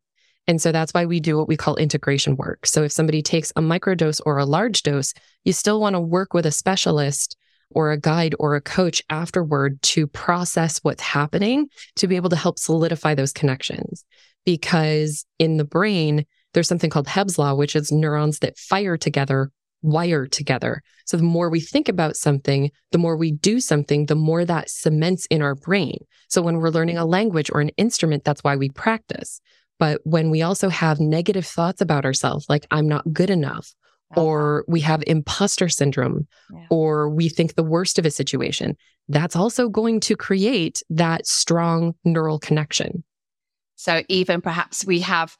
And 0.47 0.61
so 0.61 0.71
that's 0.71 0.93
why 0.93 1.05
we 1.05 1.19
do 1.19 1.37
what 1.37 1.47
we 1.47 1.57
call 1.57 1.75
integration 1.75 2.35
work. 2.35 2.65
So 2.65 2.83
if 2.83 2.91
somebody 2.91 3.21
takes 3.21 3.51
a 3.51 3.61
microdose 3.61 4.21
or 4.25 4.37
a 4.37 4.45
large 4.45 4.83
dose, 4.83 5.13
you 5.43 5.53
still 5.53 5.79
want 5.79 5.95
to 5.95 5.99
work 5.99 6.33
with 6.33 6.45
a 6.45 6.51
specialist 6.51 7.37
or 7.73 7.91
a 7.91 7.99
guide 7.99 8.35
or 8.39 8.55
a 8.55 8.61
coach 8.61 9.01
afterward 9.09 9.81
to 9.81 10.07
process 10.07 10.79
what's 10.79 11.01
happening 11.01 11.67
to 11.95 12.07
be 12.07 12.15
able 12.15 12.29
to 12.29 12.35
help 12.35 12.59
solidify 12.59 13.15
those 13.15 13.33
connections. 13.33 14.03
Because 14.45 15.25
in 15.39 15.57
the 15.57 15.65
brain, 15.65 16.25
there's 16.53 16.67
something 16.67 16.89
called 16.89 17.07
Hebb's 17.07 17.37
law, 17.37 17.53
which 17.53 17.75
is 17.75 17.91
neurons 17.91 18.39
that 18.39 18.57
fire 18.57 18.97
together, 18.97 19.51
wire 19.81 20.27
together. 20.27 20.81
So 21.05 21.17
the 21.17 21.23
more 21.23 21.49
we 21.49 21.59
think 21.59 21.89
about 21.89 22.15
something, 22.15 22.71
the 22.91 22.97
more 22.97 23.15
we 23.15 23.31
do 23.31 23.59
something, 23.59 24.05
the 24.05 24.15
more 24.15 24.45
that 24.45 24.69
cements 24.69 25.25
in 25.27 25.41
our 25.41 25.55
brain. 25.55 25.99
So 26.29 26.41
when 26.41 26.57
we're 26.57 26.69
learning 26.69 26.97
a 26.97 27.05
language 27.05 27.49
or 27.51 27.61
an 27.61 27.69
instrument, 27.77 28.23
that's 28.23 28.43
why 28.43 28.55
we 28.55 28.69
practice. 28.69 29.41
But 29.79 30.01
when 30.03 30.29
we 30.29 30.43
also 30.43 30.69
have 30.69 30.99
negative 30.99 31.45
thoughts 31.45 31.81
about 31.81 32.05
ourselves, 32.05 32.45
like 32.47 32.67
I'm 32.69 32.87
not 32.87 33.13
good 33.13 33.29
enough, 33.29 33.73
or 34.15 34.65
we 34.67 34.79
have 34.81 35.03
imposter 35.07 35.69
syndrome, 35.69 36.27
yeah. 36.53 36.65
or 36.69 37.09
we 37.09 37.29
think 37.29 37.55
the 37.55 37.63
worst 37.63 37.99
of 37.99 38.05
a 38.05 38.11
situation, 38.11 38.75
that's 39.07 39.35
also 39.35 39.69
going 39.69 39.99
to 40.01 40.15
create 40.15 40.83
that 40.89 41.25
strong 41.25 41.93
neural 42.03 42.39
connection. 42.39 43.03
So 43.75 44.03
even 44.09 44.41
perhaps 44.41 44.85
we 44.85 44.99
have, 45.01 45.37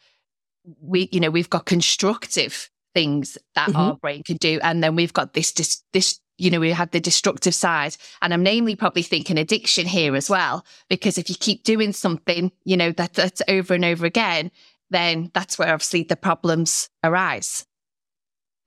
we, 0.82 1.10
you 1.12 1.20
know, 1.20 1.30
we've 1.30 1.50
got 1.50 1.66
constructive 1.66 2.70
things 2.94 3.38
that 3.56 3.70
mm-hmm. 3.70 3.78
our 3.78 3.96
brain 3.96 4.24
can 4.24 4.38
do. 4.38 4.60
And 4.64 4.84
then 4.84 4.96
we've 4.96 5.14
got 5.14 5.34
this, 5.34 5.52
this, 5.52 5.84
this, 5.94 6.20
you 6.38 6.50
know, 6.50 6.60
we 6.60 6.72
have 6.72 6.92
the 6.92 7.00
destructive 7.00 7.54
side. 7.54 7.96
And 8.22 8.34
I'm 8.34 8.44
namely 8.44 8.76
probably 8.76 9.04
thinking 9.04 9.38
addiction 9.38 9.86
here 9.86 10.16
as 10.16 10.30
well, 10.30 10.66
because 10.90 11.18
if 11.18 11.30
you 11.30 11.36
keep 11.40 11.64
doing 11.64 11.94
something, 11.94 12.52
you 12.66 12.76
know, 12.76 12.92
that 12.94 13.14
that's 13.14 13.42
over 13.48 13.76
and 13.76 13.86
over 13.86 14.06
again, 14.06 14.52
then 14.90 15.32
that's 15.34 15.58
where 15.58 15.72
obviously 15.72 16.04
the 16.04 16.18
problems 16.18 16.90
arise. 17.04 17.66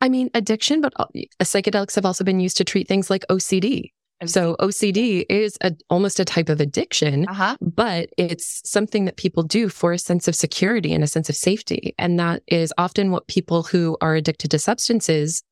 I 0.01 0.09
mean, 0.09 0.31
addiction, 0.35 0.81
but 0.81 0.93
uh, 0.97 1.07
psychedelics 1.43 1.95
have 1.95 2.07
also 2.07 2.25
been 2.25 2.41
used 2.41 2.57
to 2.59 2.65
treat 2.65 2.89
things 2.89 3.11
like 3.11 3.25
OCD. 3.31 3.91
So 4.27 4.57
OCD 4.61 5.25
is 5.29 5.59
a, 5.61 5.75
almost 5.91 6.21
a 6.21 6.25
type 6.25 6.49
of 6.49 6.61
addiction, 6.61 7.27
uh-huh. 7.29 7.57
but 7.61 8.11
it's 8.17 8.63
something 8.69 9.05
that 9.05 9.17
people 9.17 9.43
do 9.43 9.69
for 9.69 9.93
a 9.93 9.99
sense 9.99 10.29
of 10.29 10.35
security 10.35 10.93
and 10.95 11.05
a 11.05 11.09
sense 11.09 11.29
of 11.29 11.37
safety. 11.37 11.95
And 11.99 12.19
that 12.19 12.43
is 12.47 12.73
often 12.79 13.11
what 13.11 13.27
people 13.27 13.65
who 13.65 13.97
are 14.01 14.15
addicted 14.15 14.51
to 14.53 14.59
substances 14.59 15.43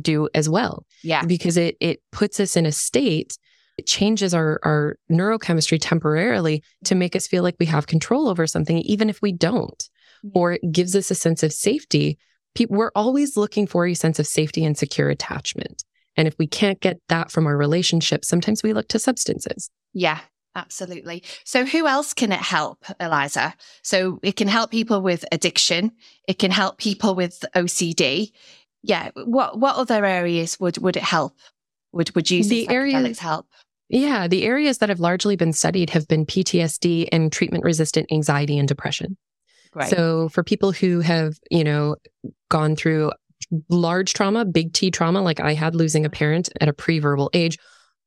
do 0.00 0.28
as 0.34 0.48
well. 0.48 0.84
Yeah. 1.02 1.24
Because 1.24 1.56
it, 1.56 1.76
it 1.80 2.02
puts 2.10 2.40
us 2.40 2.56
in 2.56 2.66
a 2.66 2.72
state, 2.72 3.38
it 3.78 3.86
changes 3.86 4.34
our, 4.34 4.60
our 4.62 4.96
neurochemistry 5.10 5.78
temporarily 5.80 6.62
to 6.84 6.94
make 6.94 7.16
us 7.16 7.26
feel 7.26 7.42
like 7.42 7.56
we 7.58 7.66
have 7.66 7.86
control 7.86 8.28
over 8.28 8.46
something, 8.46 8.78
even 8.78 9.08
if 9.10 9.22
we 9.22 9.32
don't, 9.32 9.88
or 10.34 10.52
it 10.52 10.72
gives 10.72 10.96
us 10.96 11.10
a 11.10 11.14
sense 11.14 11.42
of 11.42 11.52
safety 11.52 12.18
people, 12.54 12.76
we're 12.76 12.92
always 12.94 13.36
looking 13.36 13.66
for 13.66 13.86
a 13.86 13.94
sense 13.94 14.18
of 14.18 14.26
safety 14.26 14.64
and 14.64 14.76
secure 14.76 15.10
attachment. 15.10 15.84
And 16.16 16.28
if 16.28 16.36
we 16.38 16.46
can't 16.46 16.80
get 16.80 17.00
that 17.08 17.30
from 17.30 17.46
our 17.46 17.56
relationship, 17.56 18.24
sometimes 18.24 18.62
we 18.62 18.72
look 18.72 18.88
to 18.88 18.98
substances. 18.98 19.70
Yeah, 19.94 20.20
absolutely. 20.54 21.22
So, 21.44 21.64
who 21.64 21.86
else 21.86 22.12
can 22.12 22.32
it 22.32 22.40
help, 22.40 22.84
Eliza? 23.00 23.54
So, 23.82 24.18
it 24.22 24.36
can 24.36 24.48
help 24.48 24.70
people 24.70 25.00
with 25.00 25.24
addiction, 25.32 25.92
it 26.28 26.38
can 26.38 26.50
help 26.50 26.78
people 26.78 27.14
with 27.14 27.44
OCD. 27.54 28.32
Yeah. 28.82 29.10
What 29.14 29.58
what 29.58 29.76
other 29.76 30.04
areas 30.04 30.58
would 30.58 30.78
would 30.78 30.96
it 30.96 31.04
help? 31.04 31.36
Would 31.92 32.14
would 32.14 32.30
you 32.30 32.44
the 32.44 32.68
areas 32.68 33.18
help? 33.18 33.46
Yeah, 33.88 34.26
the 34.26 34.44
areas 34.44 34.78
that 34.78 34.88
have 34.88 35.00
largely 35.00 35.36
been 35.36 35.52
studied 35.52 35.90
have 35.90 36.08
been 36.08 36.24
PTSD 36.24 37.08
and 37.12 37.30
treatment 37.30 37.62
resistant 37.62 38.10
anxiety 38.10 38.58
and 38.58 38.66
depression. 38.66 39.18
Right. 39.74 39.88
So 39.88 40.28
for 40.28 40.42
people 40.42 40.72
who 40.72 41.00
have, 41.00 41.34
you 41.50 41.64
know, 41.64 41.96
gone 42.50 42.76
through 42.76 43.12
large 43.68 44.12
trauma, 44.12 44.44
big 44.44 44.72
T 44.72 44.90
trauma, 44.90 45.22
like 45.22 45.40
I 45.40 45.54
had 45.54 45.74
losing 45.74 46.04
a 46.04 46.10
parent 46.10 46.50
at 46.60 46.68
a 46.68 46.72
pre-verbal 46.72 47.30
age, 47.32 47.58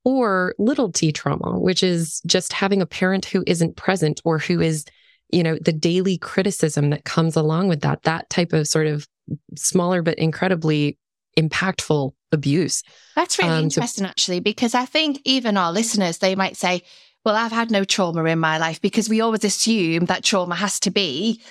or 0.03 0.53
little 0.59 0.91
t 0.91 1.11
trauma, 1.11 1.59
which 1.59 1.81
is 1.83 2.21
just 2.27 2.53
having 2.53 2.81
a 2.81 2.85
parent 2.85 3.25
who 3.25 3.43
isn't 3.47 3.75
present 3.75 4.21
or 4.23 4.37
who 4.37 4.61
is, 4.61 4.85
you 5.31 5.41
know, 5.41 5.57
the 5.59 5.73
daily 5.73 6.17
criticism 6.17 6.91
that 6.91 7.03
comes 7.03 7.35
along 7.35 7.67
with 7.67 7.81
that, 7.81 8.03
that 8.03 8.29
type 8.29 8.53
of 8.53 8.67
sort 8.67 8.85
of 8.85 9.07
smaller 9.55 10.03
but 10.03 10.17
incredibly 10.19 10.99
impactful 11.37 12.11
abuse. 12.31 12.83
That's 13.15 13.39
really 13.39 13.51
um, 13.51 13.63
interesting, 13.63 14.03
so- 14.03 14.09
actually, 14.09 14.39
because 14.39 14.75
I 14.75 14.85
think 14.85 15.19
even 15.25 15.57
our 15.57 15.71
listeners, 15.71 16.19
they 16.19 16.35
might 16.35 16.55
say, 16.55 16.83
well, 17.25 17.35
I've 17.35 17.51
had 17.51 17.71
no 17.71 17.83
trauma 17.83 18.23
in 18.25 18.39
my 18.39 18.59
life 18.59 18.79
because 18.79 19.09
we 19.09 19.19
always 19.19 19.43
assume 19.43 20.05
that 20.05 20.23
trauma 20.23 20.53
has 20.55 20.79
to 20.81 20.91
be, 20.91 21.41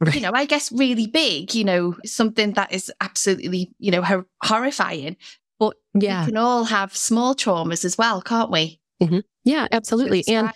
right. 0.00 0.14
you 0.14 0.20
know, 0.20 0.32
I 0.34 0.44
guess 0.44 0.70
really 0.70 1.06
big, 1.06 1.54
you 1.54 1.64
know, 1.64 1.96
something 2.04 2.52
that 2.52 2.72
is 2.72 2.92
absolutely, 3.00 3.72
you 3.78 3.90
know, 3.90 4.02
hor- 4.02 4.26
horrifying. 4.42 5.16
But 5.58 5.76
yeah. 5.94 6.20
we 6.20 6.26
can 6.26 6.36
all 6.36 6.64
have 6.64 6.94
small 6.94 7.34
traumas 7.34 7.84
as 7.86 7.96
well, 7.96 8.20
can't 8.20 8.50
we? 8.50 8.80
Mm-hmm. 9.02 9.20
Yeah, 9.44 9.66
absolutely. 9.72 10.24
And, 10.28 10.52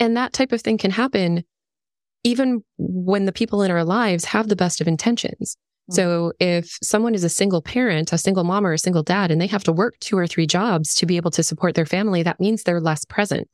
and 0.00 0.16
that 0.16 0.32
type 0.32 0.50
of 0.52 0.62
thing 0.62 0.78
can 0.78 0.90
happen 0.90 1.44
even 2.24 2.64
when 2.76 3.24
the 3.24 3.32
people 3.32 3.62
in 3.62 3.70
our 3.70 3.84
lives 3.84 4.24
have 4.24 4.48
the 4.48 4.56
best 4.56 4.80
of 4.80 4.88
intentions. 4.88 5.56
Mm-hmm. 5.88 5.94
So 5.94 6.32
if 6.40 6.76
someone 6.82 7.14
is 7.14 7.22
a 7.22 7.28
single 7.28 7.62
parent, 7.62 8.12
a 8.12 8.18
single 8.18 8.42
mom 8.42 8.66
or 8.66 8.72
a 8.72 8.78
single 8.78 9.04
dad, 9.04 9.30
and 9.30 9.40
they 9.40 9.46
have 9.46 9.62
to 9.62 9.72
work 9.72 9.94
two 10.00 10.18
or 10.18 10.26
three 10.26 10.46
jobs 10.46 10.92
to 10.96 11.06
be 11.06 11.16
able 11.16 11.30
to 11.30 11.44
support 11.44 11.76
their 11.76 11.86
family, 11.86 12.24
that 12.24 12.40
means 12.40 12.64
they're 12.64 12.80
less 12.80 13.04
present. 13.04 13.48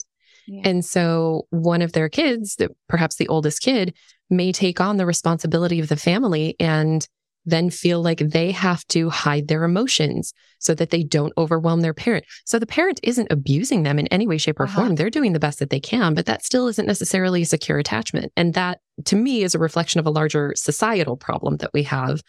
And 0.65 0.85
so 0.85 1.47
one 1.51 1.83
of 1.83 1.93
their 1.93 2.09
kids, 2.09 2.57
perhaps 2.89 3.17
the 3.17 3.29
oldest 3.29 3.63
kid, 3.63 3.95
may 4.31 4.53
take 4.53 4.81
on 4.81 4.97
the 4.97 5.07
responsibility 5.07 5.81
of 5.81 5.89
the 5.89 5.97
family 5.97 6.57
and 6.59 7.07
then 7.45 7.71
feel 7.71 8.01
like 8.01 8.19
they 8.19 8.53
have 8.53 8.87
to 8.87 9.11
hide 9.11 9.49
their 9.49 9.65
emotions 9.65 10.33
so 10.59 10.75
that 10.75 10.91
they 10.91 11.03
don't 11.03 11.33
overwhelm 11.37 11.81
their 11.81 11.95
parent. 11.95 12.25
So 12.45 12.59
the 12.59 12.67
parent 12.67 13.01
isn't 13.03 13.33
abusing 13.33 13.83
them 13.83 13.99
in 13.99 14.07
any 14.09 14.29
way, 14.29 14.39
shape, 14.39 14.61
or 14.61 14.65
uh-huh. 14.65 14.81
form. 14.81 14.95
They're 14.95 15.11
doing 15.11 15.33
the 15.33 15.41
best 15.41 15.59
that 15.59 15.71
they 15.71 15.81
can, 15.81 16.15
but 16.15 16.27
that 16.27 16.45
still 16.45 16.69
isn't 16.69 16.87
necessarily 16.87 17.43
a 17.43 17.47
secure 17.47 17.79
attachment. 17.79 18.33
And 18.37 18.55
that 18.55 18.79
to 19.07 19.17
me 19.17 19.43
is 19.43 19.55
a 19.55 19.59
reflection 19.59 19.99
of 19.99 20.07
a 20.07 20.11
larger 20.11 20.55
societal 20.57 21.17
problem 21.17 21.57
that 21.59 21.73
we 21.75 21.83
have 21.85 22.23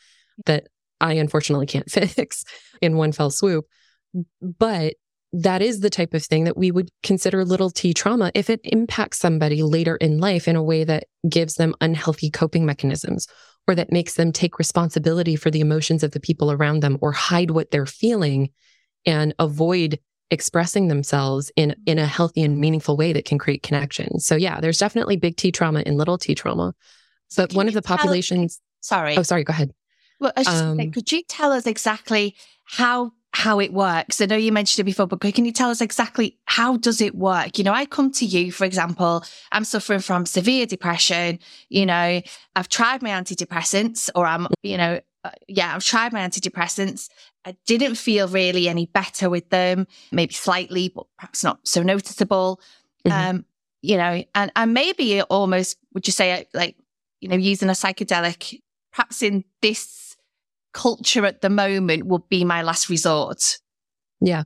that 0.46 0.68
I 1.00 1.14
unfortunately 1.14 1.68
can't 1.68 1.90
fix 1.92 2.44
in 2.82 2.98
one 2.98 3.12
fell 3.12 3.30
swoop. 3.30 3.66
But 4.42 4.96
that 5.34 5.64
is 5.64 5.80
the 5.80 5.90
type 5.90 6.14
of 6.14 6.24
thing 6.24 6.44
that 6.44 6.56
we 6.56 6.72
would 6.72 6.90
consider 7.02 7.44
little 7.44 7.72
t 7.72 7.94
trauma 7.94 8.32
if 8.36 8.50
it 8.50 8.62
impacts 8.64 9.18
somebody 9.18 9.64
later 9.64 9.96
in 9.98 10.20
life 10.20 10.48
in 10.48 10.56
a 10.56 10.64
way 10.64 10.84
that 10.84 11.06
gives 11.28 11.56
them 11.56 11.76
unhealthy 11.82 12.30
coping 12.30 12.66
mechanisms 12.66 13.28
or 13.68 13.76
that 13.76 13.92
makes 13.92 14.14
them 14.14 14.32
take 14.32 14.60
responsibility 14.60 15.36
for 15.36 15.50
the 15.50 15.62
emotions 15.62 16.04
of 16.04 16.12
the 16.12 16.20
people 16.20 16.52
around 16.52 16.82
them 16.82 16.98
or 17.02 17.12
hide 17.12 17.52
what 17.52 17.72
they're 17.72 17.86
feeling 17.86 18.50
and 19.06 19.34
avoid 19.40 20.00
expressing 20.32 20.88
themselves 20.88 21.52
in 21.56 21.76
in 21.86 22.00
a 22.00 22.06
healthy 22.06 22.44
and 22.44 22.60
meaningful 22.60 22.98
way 22.98 23.14
that 23.14 23.26
can 23.26 23.38
create 23.38 23.64
connection. 23.64 24.20
So 24.20 24.36
yeah, 24.36 24.60
there's 24.60 24.78
definitely 24.78 25.18
big 25.18 25.38
T 25.38 25.52
trauma 25.52 25.84
and 25.86 25.98
little 25.98 26.18
T 26.18 26.36
trauma. 26.36 26.74
But 27.36 27.54
one 27.54 27.68
of 27.68 27.74
the 27.74 27.82
populations 27.82 28.62
tell, 28.88 29.00
sorry. 29.00 29.18
Oh, 29.18 29.24
sorry, 29.24 29.44
go 29.44 29.52
ahead. 29.52 29.72
Well, 30.20 30.34
um, 30.36 30.78
say, 30.78 30.88
could 30.88 31.12
you 31.12 31.24
tell 31.24 31.52
us 31.52 31.66
exactly 31.66 32.36
how 32.66 33.12
how 33.44 33.60
it 33.60 33.74
works. 33.74 34.22
I 34.22 34.26
know 34.26 34.38
you 34.38 34.54
mentioned 34.54 34.84
it 34.84 34.86
before, 34.86 35.06
but 35.06 35.20
can 35.20 35.44
you 35.44 35.52
tell 35.52 35.70
us 35.70 35.82
exactly 35.82 36.38
how 36.46 36.78
does 36.78 37.02
it 37.02 37.14
work? 37.14 37.58
You 37.58 37.66
know, 37.66 37.74
I 37.74 37.86
come 37.86 38.10
to 38.14 38.26
you, 38.26 38.54
for 38.54 38.64
example, 38.64 39.22
I'm 39.52 39.66
suffering 39.66 40.00
from 40.00 40.26
severe 40.26 40.66
depression. 40.66 41.40
You 41.68 41.86
know, 41.86 42.22
I've 42.56 42.70
tried 42.70 43.02
my 43.02 43.10
antidepressants 43.10 44.10
or 44.16 44.26
I'm, 44.26 44.48
you 44.62 44.78
know, 44.78 45.02
uh, 45.26 45.32
yeah, 45.50 45.76
I've 45.76 45.84
tried 45.84 46.14
my 46.14 46.22
antidepressants. 46.22 47.10
I 47.44 47.58
didn't 47.66 47.96
feel 47.96 48.30
really 48.30 48.70
any 48.70 48.86
better 48.86 49.30
with 49.30 49.50
them, 49.50 49.88
maybe 50.14 50.34
slightly, 50.34 50.88
but 50.88 51.06
perhaps 51.18 51.44
not 51.44 51.68
so 51.68 51.84
noticeable. 51.84 52.62
Mm-hmm. 53.06 53.30
Um, 53.30 53.46
you 53.82 53.98
know, 53.98 54.24
and, 54.36 54.54
and 54.56 54.74
maybe 54.74 55.22
almost, 55.22 55.78
would 55.94 56.08
you 56.08 56.14
say, 56.14 56.48
like, 56.54 56.78
you 57.20 57.28
know, 57.28 57.36
using 57.36 57.68
a 57.68 57.74
psychedelic, 57.74 58.62
perhaps 58.94 59.22
in 59.22 59.44
this 59.62 60.03
culture 60.74 61.26
at 61.26 61.42
the 61.42 61.50
moment 61.50 62.06
would 62.06 62.28
be 62.30 62.44
my 62.44 62.62
last 62.62 62.90
resort. 62.90 63.58
Yeah. 64.20 64.44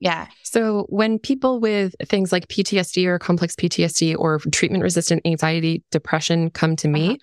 Yeah. 0.00 0.26
So 0.42 0.86
when 0.88 1.18
people 1.18 1.60
with 1.60 1.94
things 2.06 2.32
like 2.32 2.48
PTSD 2.48 3.06
or 3.06 3.18
complex 3.18 3.54
PTSD 3.54 4.16
or 4.18 4.40
treatment 4.50 4.82
resistant 4.82 5.22
anxiety, 5.24 5.84
depression 5.92 6.50
come 6.50 6.74
to 6.76 6.88
me, 6.88 7.10
uh-huh. 7.10 7.16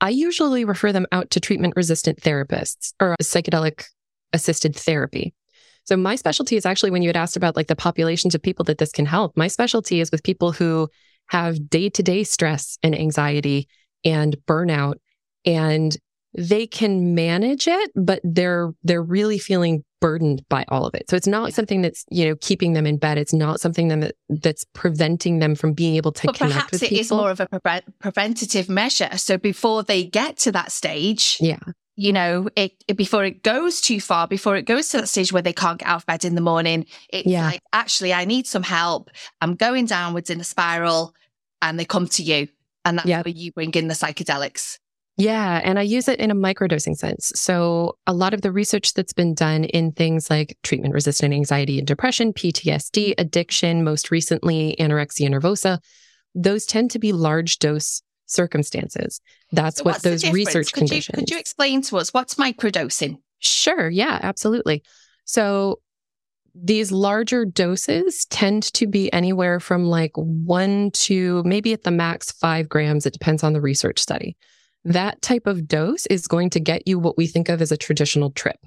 I 0.00 0.10
usually 0.10 0.64
refer 0.64 0.92
them 0.92 1.06
out 1.12 1.30
to 1.30 1.40
treatment 1.40 1.74
resistant 1.76 2.20
therapists 2.20 2.92
or 3.00 3.16
psychedelic 3.20 3.84
assisted 4.32 4.76
therapy. 4.76 5.34
So 5.84 5.96
my 5.96 6.14
specialty 6.14 6.56
is 6.56 6.64
actually 6.64 6.92
when 6.92 7.02
you 7.02 7.08
had 7.08 7.16
asked 7.16 7.36
about 7.36 7.56
like 7.56 7.66
the 7.66 7.76
populations 7.76 8.34
of 8.34 8.42
people 8.42 8.64
that 8.66 8.78
this 8.78 8.92
can 8.92 9.06
help, 9.06 9.36
my 9.36 9.48
specialty 9.48 10.00
is 10.00 10.12
with 10.12 10.22
people 10.22 10.52
who 10.52 10.88
have 11.26 11.68
day 11.68 11.88
to 11.90 12.02
day 12.02 12.22
stress 12.22 12.78
and 12.82 12.96
anxiety 12.96 13.68
and 14.04 14.36
burnout 14.46 14.94
and 15.44 15.96
they 16.34 16.66
can 16.66 17.14
manage 17.14 17.66
it, 17.66 17.90
but 17.94 18.20
they're 18.22 18.72
they're 18.82 19.02
really 19.02 19.38
feeling 19.38 19.84
burdened 20.00 20.42
by 20.48 20.64
all 20.68 20.86
of 20.86 20.94
it. 20.94 21.10
So 21.10 21.16
it's 21.16 21.26
not 21.26 21.52
something 21.52 21.82
that's, 21.82 22.06
you 22.10 22.26
know, 22.26 22.34
keeping 22.40 22.72
them 22.72 22.86
in 22.86 22.96
bed. 22.96 23.18
It's 23.18 23.34
not 23.34 23.60
something 23.60 23.88
that, 23.88 24.14
that's 24.30 24.64
preventing 24.72 25.40
them 25.40 25.54
from 25.54 25.74
being 25.74 25.96
able 25.96 26.12
to 26.12 26.26
but 26.26 26.36
connect 26.36 26.54
perhaps 26.54 26.72
with 26.72 26.82
it 26.84 26.88
people. 26.88 27.00
is 27.00 27.10
more 27.10 27.30
of 27.30 27.40
a 27.40 27.46
pre- 27.46 27.82
preventative 27.98 28.70
measure. 28.70 29.18
So 29.18 29.36
before 29.36 29.82
they 29.82 30.04
get 30.04 30.38
to 30.38 30.52
that 30.52 30.72
stage, 30.72 31.36
yeah. 31.40 31.58
You 31.96 32.14
know, 32.14 32.48
it, 32.56 32.82
it, 32.88 32.96
before 32.96 33.26
it 33.26 33.42
goes 33.42 33.82
too 33.82 34.00
far, 34.00 34.26
before 34.26 34.56
it 34.56 34.62
goes 34.62 34.88
to 34.90 34.98
that 34.98 35.08
stage 35.08 35.34
where 35.34 35.42
they 35.42 35.52
can't 35.52 35.80
get 35.80 35.88
out 35.88 35.96
of 35.96 36.06
bed 36.06 36.24
in 36.24 36.34
the 36.34 36.40
morning, 36.40 36.86
it's 37.10 37.26
yeah. 37.26 37.44
like, 37.44 37.60
actually, 37.74 38.14
I 38.14 38.24
need 38.24 38.46
some 38.46 38.62
help. 38.62 39.10
I'm 39.42 39.54
going 39.54 39.84
downwards 39.84 40.30
in 40.30 40.40
a 40.40 40.44
spiral, 40.44 41.14
and 41.60 41.78
they 41.78 41.84
come 41.84 42.06
to 42.06 42.22
you. 42.22 42.48
And 42.86 42.96
that's 42.96 43.08
yep. 43.08 43.26
where 43.26 43.34
you 43.34 43.52
bring 43.52 43.72
in 43.72 43.88
the 43.88 43.94
psychedelics. 43.94 44.78
Yeah. 45.20 45.60
And 45.62 45.78
I 45.78 45.82
use 45.82 46.08
it 46.08 46.18
in 46.18 46.30
a 46.30 46.34
microdosing 46.34 46.96
sense. 46.96 47.30
So 47.34 47.98
a 48.06 48.14
lot 48.14 48.32
of 48.32 48.40
the 48.40 48.50
research 48.50 48.94
that's 48.94 49.12
been 49.12 49.34
done 49.34 49.64
in 49.64 49.92
things 49.92 50.30
like 50.30 50.56
treatment 50.62 50.94
resistant 50.94 51.34
anxiety 51.34 51.78
and 51.78 51.86
depression, 51.86 52.32
PTSD, 52.32 53.14
addiction, 53.18 53.84
most 53.84 54.10
recently 54.10 54.76
anorexia 54.80 55.28
nervosa, 55.28 55.78
those 56.34 56.64
tend 56.64 56.90
to 56.92 56.98
be 56.98 57.12
large 57.12 57.58
dose 57.58 58.02
circumstances. 58.26 59.20
That's 59.52 59.78
so 59.78 59.84
what 59.84 60.02
those 60.02 60.30
research 60.30 60.72
could 60.72 60.80
conditions. 60.80 61.18
You, 61.18 61.22
could 61.22 61.30
you 61.30 61.38
explain 61.38 61.82
to 61.82 61.98
us 61.98 62.14
what's 62.14 62.36
microdosing? 62.36 63.18
Sure. 63.40 63.90
Yeah, 63.90 64.18
absolutely. 64.22 64.82
So 65.26 65.80
these 66.54 66.90
larger 66.90 67.44
doses 67.44 68.24
tend 68.26 68.62
to 68.74 68.86
be 68.86 69.12
anywhere 69.12 69.60
from 69.60 69.84
like 69.84 70.12
one 70.14 70.90
to 70.92 71.42
maybe 71.44 71.74
at 71.74 71.82
the 71.82 71.90
max 71.90 72.32
five 72.32 72.68
grams. 72.68 73.04
It 73.04 73.12
depends 73.12 73.44
on 73.44 73.52
the 73.52 73.60
research 73.60 73.98
study 73.98 74.36
that 74.84 75.20
type 75.22 75.46
of 75.46 75.68
dose 75.68 76.06
is 76.06 76.26
going 76.26 76.50
to 76.50 76.60
get 76.60 76.86
you 76.86 76.98
what 76.98 77.16
we 77.16 77.26
think 77.26 77.48
of 77.48 77.60
as 77.60 77.72
a 77.72 77.76
traditional 77.76 78.30
trip. 78.30 78.58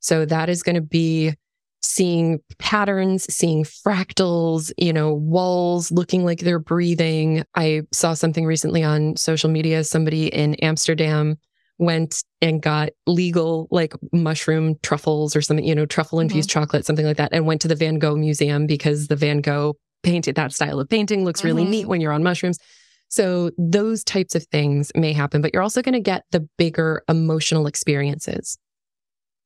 So 0.00 0.24
that 0.24 0.48
is 0.48 0.62
going 0.62 0.74
to 0.74 0.80
be 0.80 1.34
seeing 1.82 2.40
patterns, 2.58 3.32
seeing 3.32 3.64
fractals, 3.64 4.72
you 4.76 4.92
know, 4.92 5.14
walls 5.14 5.90
looking 5.92 6.24
like 6.24 6.40
they're 6.40 6.58
breathing. 6.58 7.44
I 7.54 7.82
saw 7.92 8.14
something 8.14 8.44
recently 8.44 8.82
on 8.82 9.16
social 9.16 9.50
media. 9.50 9.84
Somebody 9.84 10.26
in 10.26 10.54
Amsterdam 10.56 11.36
went 11.78 12.22
and 12.40 12.62
got 12.62 12.90
legal 13.06 13.68
like 13.70 13.94
mushroom 14.12 14.76
truffles 14.82 15.36
or 15.36 15.42
something, 15.42 15.64
you 15.64 15.74
know, 15.74 15.86
truffle 15.86 16.20
infused 16.20 16.50
mm-hmm. 16.50 16.60
chocolate, 16.60 16.86
something 16.86 17.06
like 17.06 17.18
that, 17.18 17.32
and 17.32 17.46
went 17.46 17.60
to 17.60 17.68
the 17.68 17.74
Van 17.74 17.98
Gogh 17.98 18.16
Museum 18.16 18.66
because 18.66 19.08
the 19.08 19.16
Van 19.16 19.40
Gogh 19.40 19.76
painted 20.02 20.34
that 20.36 20.52
style 20.52 20.80
of 20.80 20.88
painting 20.88 21.24
looks 21.24 21.44
really 21.44 21.62
mm-hmm. 21.62 21.70
neat 21.70 21.86
when 21.86 22.00
you're 22.00 22.12
on 22.12 22.22
mushrooms. 22.22 22.58
So 23.08 23.50
those 23.56 24.02
types 24.02 24.34
of 24.34 24.44
things 24.44 24.90
may 24.94 25.12
happen, 25.12 25.40
but 25.40 25.52
you're 25.52 25.62
also 25.62 25.82
going 25.82 25.94
to 25.94 26.00
get 26.00 26.24
the 26.32 26.48
bigger 26.58 27.02
emotional 27.08 27.66
experiences. 27.66 28.58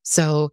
So 0.02 0.50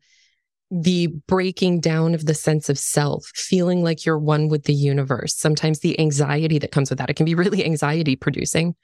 the 0.70 1.08
breaking 1.28 1.80
down 1.80 2.14
of 2.14 2.26
the 2.26 2.34
sense 2.34 2.70
of 2.70 2.78
self, 2.78 3.26
feeling 3.34 3.84
like 3.84 4.06
you're 4.06 4.20
one 4.20 4.50
with 4.50 4.66
the 4.66 4.74
universe, 4.74 5.36
sometimes 5.36 5.80
the 5.80 5.98
anxiety 6.00 6.60
that 6.60 6.72
comes 6.72 6.90
with 6.90 7.00
that, 7.00 7.10
it 7.10 7.16
can 7.16 7.26
be 7.26 7.36
really 7.36 7.64
anxiety 7.66 8.16
producing. 8.16 8.76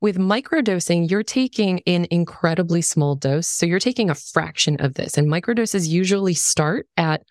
With 0.00 0.18
microdosing, 0.18 1.10
you're 1.10 1.22
taking 1.22 1.80
an 1.86 2.06
incredibly 2.10 2.82
small 2.82 3.14
dose. 3.14 3.48
So 3.48 3.64
you're 3.64 3.78
taking 3.78 4.10
a 4.10 4.14
fraction 4.14 4.78
of 4.80 4.94
this. 4.94 5.16
And 5.16 5.26
microdoses 5.26 5.88
usually 5.88 6.34
start 6.34 6.86
at 6.98 7.22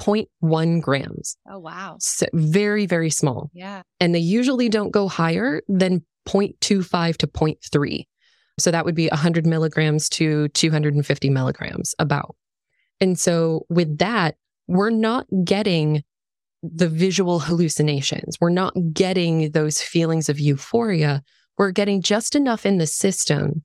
0.1 0.00 0.80
grams. 0.80 1.36
Oh, 1.48 1.58
wow. 1.58 1.96
So 2.00 2.26
very, 2.32 2.86
very 2.86 3.10
small. 3.10 3.50
Yeah. 3.52 3.82
And 4.00 4.14
they 4.14 4.20
usually 4.20 4.68
don't 4.68 4.90
go 4.90 5.08
higher 5.08 5.62
than 5.68 6.04
0.25 6.26 7.16
to 7.18 7.26
0.3. 7.26 8.06
So 8.58 8.70
that 8.70 8.84
would 8.84 8.94
be 8.94 9.08
100 9.08 9.46
milligrams 9.46 10.08
to 10.10 10.48
250 10.48 11.30
milligrams 11.30 11.94
about. 11.98 12.36
And 13.00 13.18
so 13.18 13.66
with 13.68 13.98
that, 13.98 14.36
we're 14.66 14.90
not 14.90 15.26
getting 15.44 16.02
the 16.62 16.88
visual 16.88 17.40
hallucinations. 17.40 18.36
We're 18.40 18.50
not 18.50 18.74
getting 18.92 19.52
those 19.52 19.80
feelings 19.80 20.28
of 20.28 20.38
euphoria. 20.38 21.22
We're 21.56 21.70
getting 21.70 22.02
just 22.02 22.36
enough 22.36 22.66
in 22.66 22.78
the 22.78 22.86
system 22.86 23.64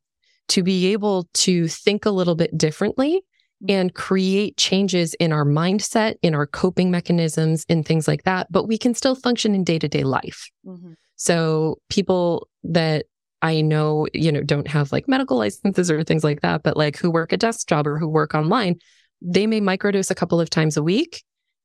to 0.49 0.63
be 0.63 0.93
able 0.93 1.27
to 1.33 1.67
think 1.67 2.05
a 2.05 2.11
little 2.11 2.35
bit 2.35 2.57
differently 2.57 3.23
and 3.69 3.93
create 3.93 4.57
changes 4.57 5.13
in 5.15 5.31
our 5.31 5.45
mindset, 5.45 6.15
in 6.22 6.36
our 6.36 6.45
coping 6.45 6.91
mechanisms, 6.91 7.65
in 7.69 7.84
things 7.84 8.07
like 8.07 8.24
that. 8.24 8.51
But 8.51 8.67
we 8.67 8.77
can 8.77 8.93
still 8.93 9.15
function 9.15 9.55
in 9.55 9.63
day 9.63 9.79
to 9.79 9.88
day 9.88 10.03
life. 10.03 10.50
Mm-hmm. 10.66 10.94
So 11.16 11.79
people 11.89 12.48
that 12.63 13.05
I 13.42 13.61
know, 13.61 14.07
you 14.13 14.31
know, 14.31 14.42
don't 14.42 14.68
have 14.68 14.92
like 14.92 15.07
medical 15.07 15.37
licenses 15.37 15.92
or 15.92 16.03
things 16.03 16.24
like 16.24 16.42
that, 16.42 16.63
but 16.63 16.77
like 16.77 16.98
who 16.98 17.11
work 17.11 17.31
a 17.31 17.37
desk 17.37 17.68
job 17.68 17.85
or 17.85 18.00
who 18.00 18.07
work 18.07 18.33
online, 18.33 18.77
they 19.22 19.48
may 19.48 19.61
microdose 19.61 20.09
a 20.09 20.16
couple 20.16 20.42
of 20.42 20.50
times 20.50 20.77
a 20.77 20.83
week 20.83 21.24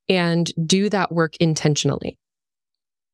and 0.09 0.53
do 0.67 0.89
that 0.91 1.13
work 1.13 1.37
intentionally. 1.37 2.19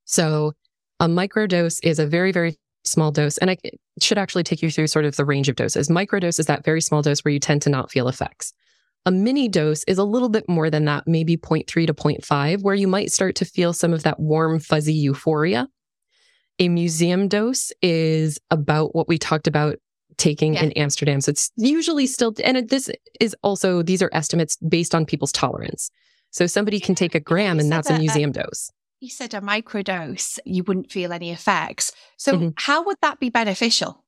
So 0.05 0.53
a 0.99 1.07
microdose 1.07 1.79
is 1.83 1.99
a 1.99 2.07
very, 2.07 2.33
very 2.33 2.57
small 2.85 3.11
dose. 3.11 3.39
And 3.39 3.51
I 3.51 3.59
should 4.01 4.19
actually 4.19 4.45
take 4.45 4.63
you 4.63 4.71
through 4.71 4.87
sort 4.87 5.05
of 5.05 5.17
the 5.17 5.25
range 5.25 5.49
of 5.49 5.57
doses. 5.57 5.89
Microdose 5.89 6.39
is 6.39 6.47
that 6.47 6.65
very 6.65 6.81
small 6.81 7.03
dose 7.03 7.21
where 7.21 7.33
you 7.33 7.41
tend 7.41 7.63
to 7.63 7.71
not 7.71 7.91
feel 7.91 8.09
effects. 8.09 8.53
A 9.07 9.13
mini 9.13 9.49
dose 9.49 9.85
is 9.85 9.99
a 9.99 10.05
little 10.05 10.29
bit 10.29 10.49
more 10.49 10.69
than 10.69 10.85
that, 10.87 11.05
maybe 11.07 11.37
0.3 11.37 11.87
to 11.87 11.95
0.5, 11.95 12.63
where 12.63 12.75
you 12.75 12.89
might 12.89 13.13
start 13.13 13.37
to 13.37 13.45
feel 13.45 13.73
some 13.73 13.93
of 13.93 14.03
that 14.03 14.19
warm, 14.19 14.59
fuzzy 14.59 14.93
euphoria. 14.93 15.69
A 16.59 16.69
museum 16.69 17.29
dose 17.29 17.73
is 17.81 18.41
about 18.51 18.97
what 18.97 19.07
we 19.07 19.17
talked 19.17 19.47
about 19.47 19.77
taking 20.17 20.55
yeah. 20.55 20.65
in 20.65 20.73
Amsterdam. 20.73 21.21
So 21.21 21.31
it's 21.31 21.53
usually 21.57 22.09
still, 22.09 22.35
and 22.43 22.69
this 22.69 22.91
is 23.21 23.37
also, 23.43 23.81
these 23.81 24.03
are 24.03 24.11
estimates 24.13 24.57
based 24.57 24.93
on 24.93 25.07
people's 25.07 25.33
tolerance. 25.33 25.91
So 26.31 26.47
somebody 26.47 26.81
can 26.81 26.97
take 26.97 27.15
a 27.15 27.21
gram 27.21 27.61
and 27.61 27.71
that's 27.71 27.89
a 27.89 27.99
museum 27.99 28.33
dose. 28.33 28.71
You 28.99 29.11
said 29.11 29.35
a 29.35 29.41
microdose, 29.41 30.39
you 30.45 30.65
wouldn't 30.65 30.91
feel 30.91 31.13
any 31.13 31.31
effects. 31.31 31.93
So 32.17 32.33
mm-hmm. 32.33 32.49
how 32.57 32.85
would 32.85 32.97
that 33.03 33.21
be 33.21 33.31
beneficial? 33.31 34.05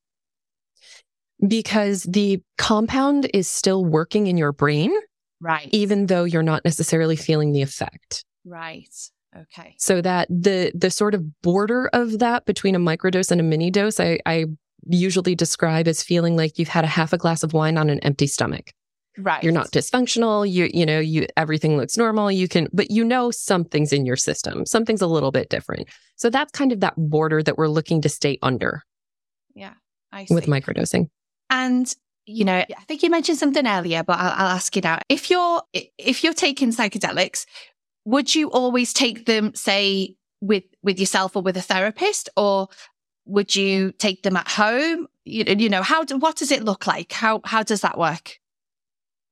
Because 1.47 2.05
the 2.05 2.43
compound 2.57 3.31
is 3.33 3.49
still 3.49 3.85
working 3.85 4.27
in 4.27 4.37
your 4.37 4.53
brain. 4.53 4.93
Right. 5.41 5.69
Even 5.71 6.07
though 6.07 6.25
you're 6.25 6.43
not 6.43 6.65
necessarily 6.65 7.15
feeling 7.15 7.53
the 7.53 7.63
effect. 7.63 8.25
Right. 8.45 8.89
Okay. 9.37 9.75
So 9.79 10.01
that 10.01 10.27
the 10.29 10.73
the 10.75 10.91
sort 10.91 11.15
of 11.15 11.41
border 11.43 11.89
of 11.93 12.19
that 12.19 12.45
between 12.45 12.75
a 12.75 12.81
microdose 12.81 13.31
and 13.31 13.41
a 13.41 13.45
mini 13.45 13.71
dose, 13.71 14.01
I, 14.01 14.19
I 14.27 14.47
usually 14.87 15.35
describe 15.35 15.87
as 15.87 16.03
feeling 16.03 16.37
like 16.37 16.59
you've 16.59 16.69
had 16.69 16.85
a 16.85 16.89
half 16.89 17.13
a 17.13 17.19
glass 17.19 17.43
of 17.43 17.53
wine 17.53 17.79
on 17.79 17.91
an 17.91 18.01
empty 18.01 18.27
stomach. 18.27 18.73
Right. 19.17 19.43
You're 19.43 19.53
not 19.53 19.71
dysfunctional. 19.71 20.51
You 20.51 20.71
you 20.73 20.87
know, 20.87 20.99
you 20.99 21.27
everything 21.37 21.77
looks 21.77 21.97
normal. 21.97 22.33
You 22.33 22.49
can 22.49 22.69
but 22.73 22.91
you 22.91 23.05
know 23.05 23.31
something's 23.31 23.93
in 23.93 24.07
your 24.07 24.17
system. 24.17 24.65
Something's 24.65 25.03
a 25.03 25.07
little 25.07 25.31
bit 25.31 25.51
different. 25.51 25.89
So 26.17 26.31
that's 26.31 26.53
kind 26.53 26.73
of 26.73 26.81
that 26.81 26.95
border 26.97 27.43
that 27.43 27.59
we're 27.59 27.69
looking 27.69 28.01
to 28.03 28.09
stay 28.09 28.39
under. 28.43 28.83
Yeah. 29.55 29.75
I 30.11 30.25
see. 30.25 30.35
With 30.35 30.47
microdosing. 30.47 31.11
And 31.51 31.93
you 32.29 32.45
know, 32.45 32.59
I 32.59 32.85
think 32.87 33.03
you 33.03 33.09
mentioned 33.09 33.39
something 33.39 33.67
earlier, 33.67 34.03
but 34.03 34.19
I'll, 34.19 34.33
I'll 34.33 34.55
ask 34.55 34.77
it 34.77 34.85
out. 34.85 35.03
If 35.09 35.31
you're 35.31 35.63
if 35.73 36.23
you're 36.23 36.35
taking 36.35 36.71
psychedelics, 36.71 37.47
would 38.05 38.35
you 38.35 38.51
always 38.51 38.93
take 38.93 39.27
them, 39.27 39.55
say, 39.55 40.15
with 40.41 40.65
with 40.83 41.01
yourself 41.01 41.37
or 41.37 41.43
with 41.43 41.57
a 41.57 41.63
therapist, 41.63 42.29
or 42.37 42.69
would 43.25 43.57
you 43.57 43.93
take 43.93 44.23
them 44.23 44.37
at 44.37 44.49
home? 44.49 45.07
You, 45.25 45.45
you 45.47 45.69
know, 45.69 45.83
how 45.83 46.05
do, 46.05 46.19
what 46.19 46.37
does 46.37 46.51
it 46.53 46.65
look 46.65 46.87
like? 46.87 47.13
How 47.13 47.41
how 47.45 47.63
does 47.63 47.81
that 47.81 47.99
work? 47.99 48.39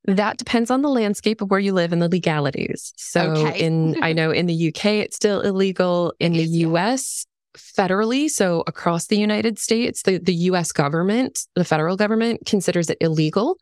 That 0.04 0.38
depends 0.38 0.70
on 0.70 0.82
the 0.82 0.88
landscape 0.88 1.40
of 1.40 1.50
where 1.50 1.60
you 1.60 1.72
live 1.72 1.92
and 1.92 2.00
the 2.00 2.08
legalities. 2.08 2.92
So 2.96 3.32
okay. 3.32 3.58
in 3.58 3.96
I 4.02 4.12
know 4.12 4.30
in 4.30 4.46
the 4.46 4.68
UK 4.68 4.84
it's 4.86 5.16
still 5.16 5.42
illegal. 5.42 6.14
In 6.18 6.32
the 6.32 6.44
US, 6.44 7.26
federally, 7.56 8.28
so 8.28 8.62
across 8.66 9.06
the 9.06 9.18
United 9.18 9.58
States, 9.58 10.02
the, 10.02 10.18
the 10.18 10.34
US 10.34 10.72
government, 10.72 11.46
the 11.54 11.64
federal 11.64 11.96
government 11.96 12.46
considers 12.46 12.90
it 12.90 12.98
illegal. 13.00 13.58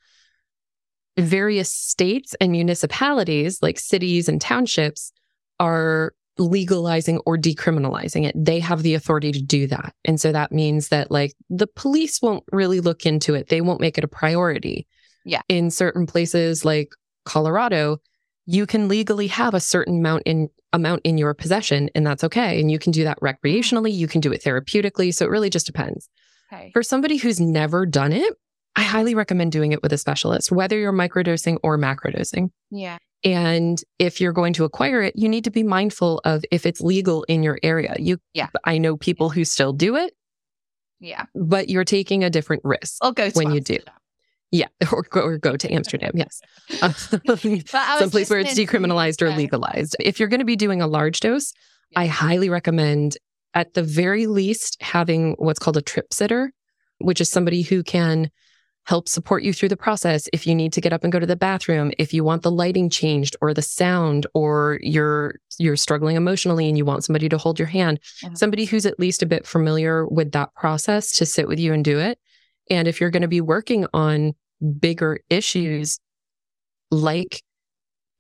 Various 1.16 1.70
states 1.72 2.34
and 2.40 2.52
municipalities, 2.52 3.60
like 3.62 3.78
cities 3.78 4.28
and 4.28 4.40
townships, 4.40 5.12
are 5.60 6.12
legalizing 6.38 7.20
or 7.26 7.36
decriminalizing 7.36 8.26
it. 8.26 8.34
They 8.36 8.58
have 8.60 8.82
the 8.82 8.94
authority 8.94 9.32
to 9.32 9.40
do 9.40 9.66
that. 9.68 9.94
And 10.04 10.20
so 10.20 10.32
that 10.32 10.50
means 10.50 10.88
that 10.88 11.10
like 11.10 11.32
the 11.48 11.68
police 11.68 12.20
won't 12.20 12.44
really 12.50 12.80
look 12.80 13.06
into 13.06 13.34
it. 13.34 13.48
They 13.48 13.60
won't 13.60 13.80
make 13.80 13.98
it 13.98 14.04
a 14.04 14.08
priority. 14.08 14.86
Yeah. 15.24 15.42
In 15.48 15.70
certain 15.70 16.06
places 16.06 16.64
like 16.64 16.88
Colorado, 17.24 17.98
you 18.46 18.66
can 18.66 18.88
legally 18.88 19.28
have 19.28 19.54
a 19.54 19.60
certain 19.60 19.98
amount 19.98 20.24
in 20.26 20.48
amount 20.74 21.00
in 21.04 21.16
your 21.16 21.32
possession 21.32 21.88
and 21.94 22.06
that's 22.06 22.24
okay. 22.24 22.60
And 22.60 22.70
you 22.70 22.78
can 22.78 22.92
do 22.92 23.04
that 23.04 23.20
recreationally. 23.20 23.94
You 23.94 24.08
can 24.08 24.20
do 24.20 24.32
it 24.32 24.42
therapeutically. 24.42 25.14
So 25.14 25.24
it 25.24 25.30
really 25.30 25.50
just 25.50 25.66
depends. 25.66 26.08
Okay. 26.52 26.70
for 26.72 26.82
somebody 26.82 27.16
who's 27.16 27.40
never 27.40 27.86
done 27.86 28.12
it 28.12 28.34
i 28.76 28.82
highly 28.82 29.14
recommend 29.14 29.50
doing 29.50 29.72
it 29.72 29.82
with 29.82 29.92
a 29.92 29.98
specialist 29.98 30.52
whether 30.52 30.78
you're 30.78 30.92
microdosing 30.92 31.58
or 31.62 31.78
macrodosing. 31.78 32.50
Yeah. 32.70 32.98
And 33.24 33.80
if 33.98 34.20
you're 34.20 34.34
going 34.34 34.52
to 34.54 34.64
acquire 34.64 35.00
it 35.02 35.14
you 35.16 35.28
need 35.28 35.44
to 35.44 35.50
be 35.50 35.62
mindful 35.62 36.20
of 36.24 36.44
if 36.50 36.66
it's 36.66 36.80
legal 36.80 37.22
in 37.24 37.42
your 37.42 37.58
area. 37.62 37.96
You 37.98 38.18
yeah. 38.34 38.48
I 38.64 38.76
know 38.78 38.96
people 38.96 39.30
who 39.30 39.44
still 39.44 39.72
do 39.72 39.96
it 39.96 40.12
yeah. 41.00 41.24
but 41.34 41.68
you're 41.68 41.84
taking 41.84 42.22
a 42.22 42.30
different 42.30 42.62
risk 42.64 42.98
i'll 43.02 43.12
go 43.12 43.30
when 43.30 43.52
you 43.52 43.60
do 43.60 43.78
Yeah, 44.50 44.68
or 44.92 45.02
go, 45.02 45.20
or 45.20 45.38
go 45.38 45.56
to 45.56 45.72
Amsterdam. 45.72 46.12
Yes, 46.14 46.40
uh, 46.82 46.92
someplace 47.98 48.30
where 48.30 48.40
it's 48.40 48.54
decriminalized 48.54 49.22
or 49.22 49.30
legalized. 49.30 49.96
If 50.00 50.20
you're 50.20 50.28
going 50.28 50.40
to 50.40 50.46
be 50.46 50.56
doing 50.56 50.82
a 50.82 50.86
large 50.86 51.20
dose. 51.20 51.52
I 51.96 52.06
highly 52.06 52.48
recommend, 52.48 53.16
at 53.52 53.74
the 53.74 53.82
very 53.82 54.26
least, 54.26 54.82
having 54.82 55.36
what's 55.38 55.60
called 55.60 55.76
a 55.76 55.82
trip 55.82 56.12
sitter, 56.12 56.52
which 56.98 57.20
is 57.20 57.28
somebody 57.28 57.62
who 57.62 57.84
can 57.84 58.30
help 58.86 59.08
support 59.08 59.42
you 59.42 59.52
through 59.52 59.68
the 59.68 59.76
process 59.76 60.28
if 60.32 60.46
you 60.46 60.54
need 60.54 60.72
to 60.72 60.80
get 60.80 60.92
up 60.92 61.04
and 61.04 61.12
go 61.12 61.18
to 61.18 61.26
the 61.26 61.36
bathroom 61.36 61.90
if 61.98 62.12
you 62.12 62.22
want 62.22 62.42
the 62.42 62.50
lighting 62.50 62.90
changed 62.90 63.34
or 63.40 63.54
the 63.54 63.62
sound 63.62 64.26
or 64.34 64.78
you're 64.82 65.36
you're 65.58 65.76
struggling 65.76 66.16
emotionally 66.16 66.68
and 66.68 66.76
you 66.76 66.84
want 66.84 67.04
somebody 67.04 67.28
to 67.28 67.38
hold 67.38 67.58
your 67.58 67.68
hand 67.68 67.98
mm-hmm. 68.22 68.34
somebody 68.34 68.64
who's 68.64 68.86
at 68.86 68.98
least 69.00 69.22
a 69.22 69.26
bit 69.26 69.46
familiar 69.46 70.06
with 70.06 70.32
that 70.32 70.54
process 70.54 71.12
to 71.12 71.24
sit 71.24 71.48
with 71.48 71.58
you 71.58 71.72
and 71.72 71.84
do 71.84 71.98
it 71.98 72.18
and 72.70 72.88
if 72.88 73.00
you're 73.00 73.10
going 73.10 73.22
to 73.22 73.28
be 73.28 73.40
working 73.40 73.86
on 73.92 74.32
bigger 74.78 75.20
issues 75.30 75.98
like 76.90 77.42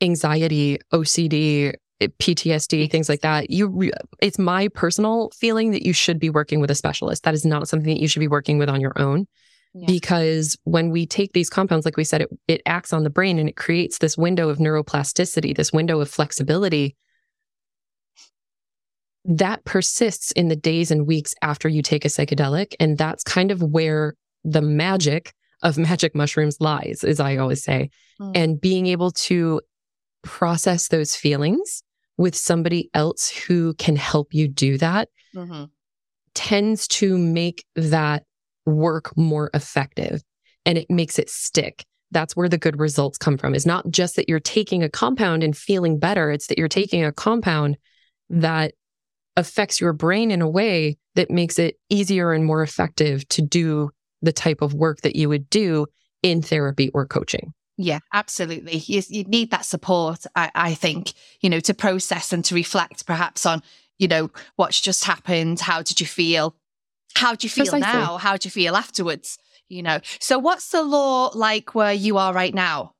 anxiety 0.00 0.78
ocd 0.92 1.72
eh, 2.00 2.08
PTSD, 2.18 2.90
things 2.90 3.08
like 3.08 3.20
that. 3.20 3.50
You, 3.50 3.92
it's 4.20 4.38
my 4.38 4.68
personal 4.68 5.30
feeling 5.30 5.70
that 5.70 5.86
you 5.86 5.92
should 5.92 6.18
be 6.18 6.28
working 6.28 6.60
with 6.60 6.70
a 6.70 6.74
specialist. 6.74 7.22
That 7.22 7.34
is 7.34 7.44
not 7.44 7.68
something 7.68 7.94
that 7.94 8.00
you 8.00 8.08
should 8.08 8.20
be 8.20 8.28
working 8.28 8.58
with 8.58 8.68
on 8.68 8.80
your 8.80 8.92
own. 8.96 9.26
Because 9.86 10.56
when 10.64 10.90
we 10.90 11.04
take 11.04 11.32
these 11.32 11.50
compounds, 11.50 11.84
like 11.84 11.96
we 11.96 12.04
said, 12.04 12.22
it, 12.22 12.28
it 12.46 12.62
acts 12.64 12.92
on 12.92 13.02
the 13.02 13.10
brain 13.10 13.38
and 13.38 13.48
it 13.48 13.56
creates 13.56 13.98
this 13.98 14.16
window 14.16 14.48
of 14.48 14.58
neuroplasticity, 14.58 15.56
this 15.56 15.72
window 15.72 16.00
of 16.00 16.08
flexibility 16.08 16.96
that 19.24 19.64
persists 19.64 20.32
in 20.32 20.48
the 20.48 20.56
days 20.56 20.90
and 20.90 21.06
weeks 21.06 21.34
after 21.42 21.68
you 21.68 21.82
take 21.82 22.04
a 22.04 22.08
psychedelic. 22.08 22.74
And 22.78 22.98
that's 22.98 23.24
kind 23.24 23.50
of 23.50 23.62
where 23.62 24.14
the 24.44 24.62
magic 24.62 25.34
of 25.62 25.78
magic 25.78 26.14
mushrooms 26.14 26.60
lies, 26.60 27.02
as 27.04 27.20
I 27.20 27.36
always 27.36 27.64
say. 27.64 27.90
Mm. 28.20 28.32
And 28.34 28.60
being 28.60 28.86
able 28.86 29.10
to 29.12 29.60
process 30.22 30.88
those 30.88 31.16
feelings 31.16 31.82
with 32.16 32.34
somebody 32.34 32.90
else 32.94 33.28
who 33.30 33.74
can 33.74 33.96
help 33.96 34.32
you 34.32 34.48
do 34.48 34.78
that 34.78 35.08
mm-hmm. 35.34 35.64
tends 36.34 36.86
to 36.86 37.18
make 37.18 37.64
that 37.74 38.24
work 38.66 39.16
more 39.16 39.50
effective 39.52 40.22
and 40.64 40.78
it 40.78 40.90
makes 40.90 41.18
it 41.18 41.28
stick. 41.28 41.84
That's 42.10 42.36
where 42.36 42.48
the 42.48 42.58
good 42.58 42.78
results 42.78 43.18
come 43.18 43.36
from 43.36 43.54
is 43.54 43.66
not 43.66 43.90
just 43.90 44.16
that 44.16 44.28
you're 44.28 44.40
taking 44.40 44.82
a 44.82 44.88
compound 44.88 45.42
and 45.42 45.56
feeling 45.56 45.98
better. 45.98 46.30
It's 46.30 46.46
that 46.46 46.58
you're 46.58 46.68
taking 46.68 47.04
a 47.04 47.12
compound 47.12 47.76
that 48.30 48.74
affects 49.36 49.80
your 49.80 49.92
brain 49.92 50.30
in 50.30 50.40
a 50.40 50.48
way 50.48 50.96
that 51.16 51.30
makes 51.30 51.58
it 51.58 51.76
easier 51.90 52.32
and 52.32 52.44
more 52.44 52.62
effective 52.62 53.26
to 53.28 53.42
do 53.42 53.90
the 54.24 54.32
type 54.32 54.62
of 54.62 54.74
work 54.74 55.02
that 55.02 55.16
you 55.16 55.28
would 55.28 55.48
do 55.50 55.86
in 56.22 56.42
therapy 56.42 56.90
or 56.94 57.06
coaching. 57.06 57.52
Yeah, 57.76 57.98
absolutely. 58.12 58.76
You, 58.78 59.02
you 59.08 59.24
need 59.24 59.50
that 59.50 59.64
support, 59.64 60.24
I, 60.36 60.50
I 60.54 60.74
think, 60.74 61.12
you 61.40 61.50
know, 61.50 61.60
to 61.60 61.74
process 61.74 62.32
and 62.32 62.44
to 62.44 62.54
reflect 62.54 63.04
perhaps 63.04 63.44
on, 63.46 63.62
you 63.98 64.06
know, 64.06 64.30
what's 64.56 64.80
just 64.80 65.04
happened. 65.04 65.60
How 65.60 65.82
did 65.82 66.00
you 66.00 66.06
feel? 66.06 66.54
How 67.16 67.34
do 67.34 67.44
you 67.44 67.50
feel 67.50 67.64
Precisely. 67.64 67.80
now? 67.80 68.16
How 68.16 68.36
do 68.36 68.46
you 68.46 68.50
feel 68.50 68.76
afterwards? 68.76 69.38
You 69.68 69.82
know, 69.82 70.00
so 70.20 70.38
what's 70.38 70.70
the 70.70 70.82
law 70.82 71.30
like 71.34 71.74
where 71.74 71.92
you 71.92 72.18
are 72.18 72.32
right 72.32 72.54
now? 72.54 72.92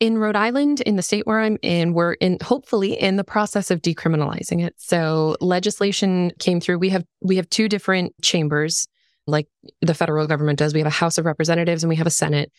In 0.00 0.16
Rhode 0.16 0.36
Island, 0.36 0.80
in 0.80 0.96
the 0.96 1.02
state 1.02 1.26
where 1.26 1.40
I'm 1.40 1.58
in, 1.60 1.92
we're 1.92 2.14
in 2.14 2.38
hopefully 2.42 2.94
in 2.94 3.16
the 3.16 3.24
process 3.24 3.70
of 3.70 3.82
decriminalizing 3.82 4.64
it. 4.64 4.74
So 4.78 5.36
legislation 5.40 6.32
came 6.38 6.58
through. 6.58 6.78
We 6.78 6.88
have 6.88 7.04
we 7.20 7.36
have 7.36 7.50
two 7.50 7.68
different 7.68 8.14
chambers, 8.22 8.88
like 9.26 9.46
the 9.80 9.94
federal 9.94 10.26
government 10.26 10.58
does. 10.58 10.74
We 10.74 10.80
have 10.80 10.86
a 10.86 10.90
House 10.90 11.18
of 11.18 11.24
Representatives 11.24 11.82
and 11.82 11.88
we 11.88 11.96
have 11.96 12.06
a 12.06 12.10
Senate. 12.10 12.52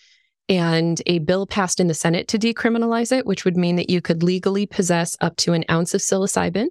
And 0.50 1.02
a 1.06 1.20
bill 1.20 1.46
passed 1.46 1.80
in 1.80 1.88
the 1.88 1.94
Senate 1.94 2.28
to 2.30 2.40
decriminalize 2.40 3.16
it, 3.16 3.26
which 3.26 3.46
would 3.46 3.56
mean 3.56 3.76
that 3.78 3.90
you 3.90 4.02
could 4.02 4.24
legally 4.24 4.66
possess 4.66 5.16
up 5.22 5.38
to 5.38 5.54
an 5.54 5.64
ounce 5.70 5.94
of 5.94 6.02
psilocybin 6.02 6.68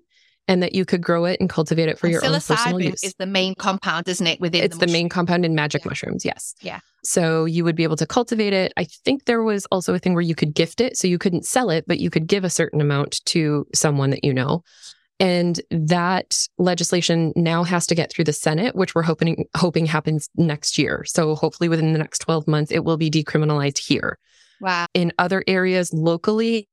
and 0.48 0.62
that 0.62 0.74
you 0.74 0.85
could 0.85 1.00
grow 1.00 1.24
it 1.24 1.38
and 1.40 1.48
cultivate 1.48 1.88
it 1.88 1.98
for 1.98 2.07
and 2.07 2.12
your 2.12 2.24
own 2.24 2.40
personal 2.40 2.81
use. 2.81 3.05
is 3.05 3.14
the 3.14 3.26
main 3.26 3.55
compound, 3.55 4.09
isn't 4.09 4.26
it? 4.26 4.40
Within 4.40 4.64
it's 4.64 4.79
the, 4.79 4.87
the 4.87 4.92
main 4.92 5.09
compound 5.09 5.44
in 5.44 5.55
magic 5.55 5.85
yeah. 5.85 5.88
mushrooms. 5.88 6.24
Yes. 6.24 6.55
Yeah. 6.61 6.81
So 7.05 7.44
you 7.44 7.64
would 7.64 7.76
be 7.76 7.85
able 7.85 7.96
to 7.96 8.07
cultivate 8.07 8.53
it. 8.53 8.72
I 8.76 8.85
think 8.85 9.24
there 9.24 9.42
was 9.42 9.64
also 9.66 9.94
a 9.94 9.98
thing 9.98 10.12
where 10.12 10.22
you 10.22 10.35
could 10.35 10.55
gift 10.55 10.81
it, 10.81 10.96
so 10.96 11.07
you 11.07 11.18
couldn't 11.18 11.46
sell 11.46 11.70
it, 11.70 11.85
but 11.87 12.00
you 12.00 12.11
could 12.11 12.26
give 12.26 12.44
a 12.44 12.50
certain 12.50 12.81
amount 12.81 13.24
to 13.26 13.66
someone 13.74 14.11
that 14.11 14.24
you 14.24 14.35
know. 14.35 14.64
And 15.20 15.61
that 15.70 16.48
legislation 16.56 17.33
now 17.37 17.62
has 17.62 17.87
to 17.88 17.94
get 17.94 18.11
through 18.11 18.24
the 18.24 18.33
Senate, 18.33 18.74
which 18.74 18.94
we're 18.94 19.02
hoping 19.02 19.44
hoping 19.54 19.87
happens 19.87 20.30
next 20.35 20.78
year. 20.78 21.04
So 21.06 21.35
hopefully 21.35 21.68
within 21.68 21.92
the 21.92 21.98
next 21.98 22.20
12 22.20 22.48
months, 22.48 22.72
it 22.72 22.85
will 22.85 22.96
be 22.96 23.11
decriminalized 23.11 23.78
here. 23.78 24.18
Wow. 24.61 24.87
In 24.94 25.12
other 25.18 25.44
areas 25.46 25.92
locally, 25.92 26.68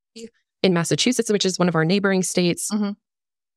in 0.64 0.74
Massachusetts, 0.74 1.30
which 1.30 1.46
is 1.46 1.60
one 1.60 1.68
of 1.68 1.76
our 1.76 1.86
neighboring 1.86 2.24
states, 2.24 2.72
mm-hmm. 2.72 2.92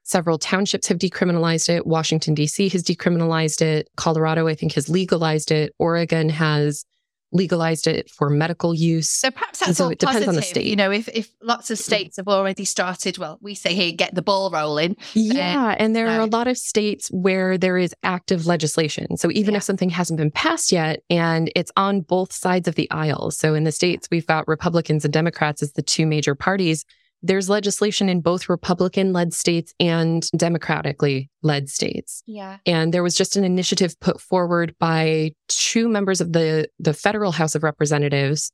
Several 0.03 0.39
townships 0.39 0.89
have 0.89 0.99
decriminalized 0.99 1.69
it. 1.69 1.87
Washington, 1.87 2.35
D.C. 2.35 2.69
has 2.71 2.83
decriminalized 2.83 3.63
it. 3.63 3.89
Colorado, 3.97 4.49
I 4.49 4.55
think, 4.55 4.73
has 4.75 4.89
legalized 4.89 5.53
it. 5.53 5.73
Oregon 5.79 6.29
has 6.31 6.85
legalized 7.33 7.87
it 7.87 8.11
for 8.11 8.29
medical 8.29 8.75
use. 8.75 9.09
So 9.09 9.31
perhaps 9.31 9.61
that's 9.61 9.79
so 9.79 9.85
all 9.85 9.91
it 9.91 10.01
positive. 10.01 10.21
depends 10.21 10.29
on 10.29 10.35
the 10.35 10.43
state. 10.43 10.67
You 10.67 10.77
know, 10.77 10.91
if, 10.91 11.09
if 11.09 11.31
lots 11.43 11.71
of 11.71 11.79
states 11.79 12.17
have 12.17 12.29
already 12.29 12.65
started, 12.65 13.19
well, 13.19 13.39
we 13.41 13.55
say 13.55 13.75
here, 13.75 13.93
get 13.93 14.15
the 14.15 14.23
ball 14.23 14.51
rolling. 14.51 14.97
Yeah. 15.15 15.75
and 15.79 15.95
there 15.95 16.09
are 16.09 16.21
a 16.21 16.27
lot 16.27 16.49
of 16.49 16.59
states 16.59 17.09
where 17.09 17.57
there 17.57 17.79
is 17.79 17.95
active 18.03 18.47
legislation. 18.47 19.17
So 19.17 19.31
even 19.31 19.53
yeah. 19.53 19.59
if 19.59 19.63
something 19.63 19.91
hasn't 19.91 20.19
been 20.19 20.31
passed 20.31 20.73
yet 20.73 21.03
and 21.09 21.51
it's 21.55 21.73
on 21.77 22.01
both 22.01 22.33
sides 22.33 22.69
of 22.69 22.75
the 22.75 22.91
aisle. 22.91 23.31
So 23.31 23.55
in 23.55 23.65
the 23.65 23.73
states, 23.73 24.09
we've 24.11 24.27
got 24.27 24.49
Republicans 24.49 25.05
and 25.05 25.13
Democrats 25.13 25.63
as 25.63 25.73
the 25.73 25.83
two 25.83 26.07
major 26.07 26.35
parties 26.35 26.85
there's 27.23 27.51
legislation 27.51 28.09
in 28.09 28.21
both 28.21 28.49
Republican 28.49 29.13
led 29.13 29.35
states 29.35 29.75
and 29.79 30.29
democratically 30.37 31.31
led 31.43 31.69
states. 31.69 32.23
Yeah. 32.27 32.59
And 32.67 32.95
there 32.95 33.03
was 33.03 33.15
just 33.15 33.37
an 33.37 33.45
initiative 33.45 33.99
put 34.01 34.21
forward 34.21 34.75
by 34.79 35.33
two 35.49 35.89
members 35.89 36.21
of 36.21 36.33
the, 36.33 36.69
the 36.79 36.95
federal 36.95 37.33
House 37.33 37.55
of 37.55 37.63
Representatives, 37.63 38.53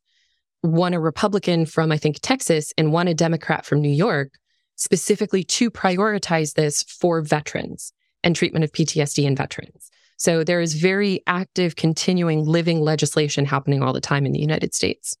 one 0.61 0.93
a 0.93 0.99
Republican 0.99 1.65
from, 1.65 1.91
I 1.91 1.97
think, 1.97 2.19
Texas, 2.21 2.73
and 2.77 2.91
one 2.91 3.07
a 3.07 3.13
Democrat 3.13 3.65
from 3.65 3.81
New 3.81 3.89
York, 3.89 4.33
specifically 4.75 5.43
to 5.43 5.71
prioritize 5.71 6.53
this 6.53 6.83
for 6.83 7.21
veterans 7.21 7.93
and 8.23 8.35
treatment 8.35 8.65
of 8.65 8.71
PTSD 8.71 9.23
in 9.23 9.35
veterans. 9.35 9.89
So 10.17 10.43
there 10.43 10.61
is 10.61 10.73
very 10.73 11.21
active, 11.27 11.75
continuing, 11.75 12.43
living 12.43 12.81
legislation 12.81 13.45
happening 13.45 13.83
all 13.83 13.93
the 13.93 14.01
time 14.01 14.25
in 14.25 14.31
the 14.31 14.39
United 14.39 14.73
States. 14.73 15.15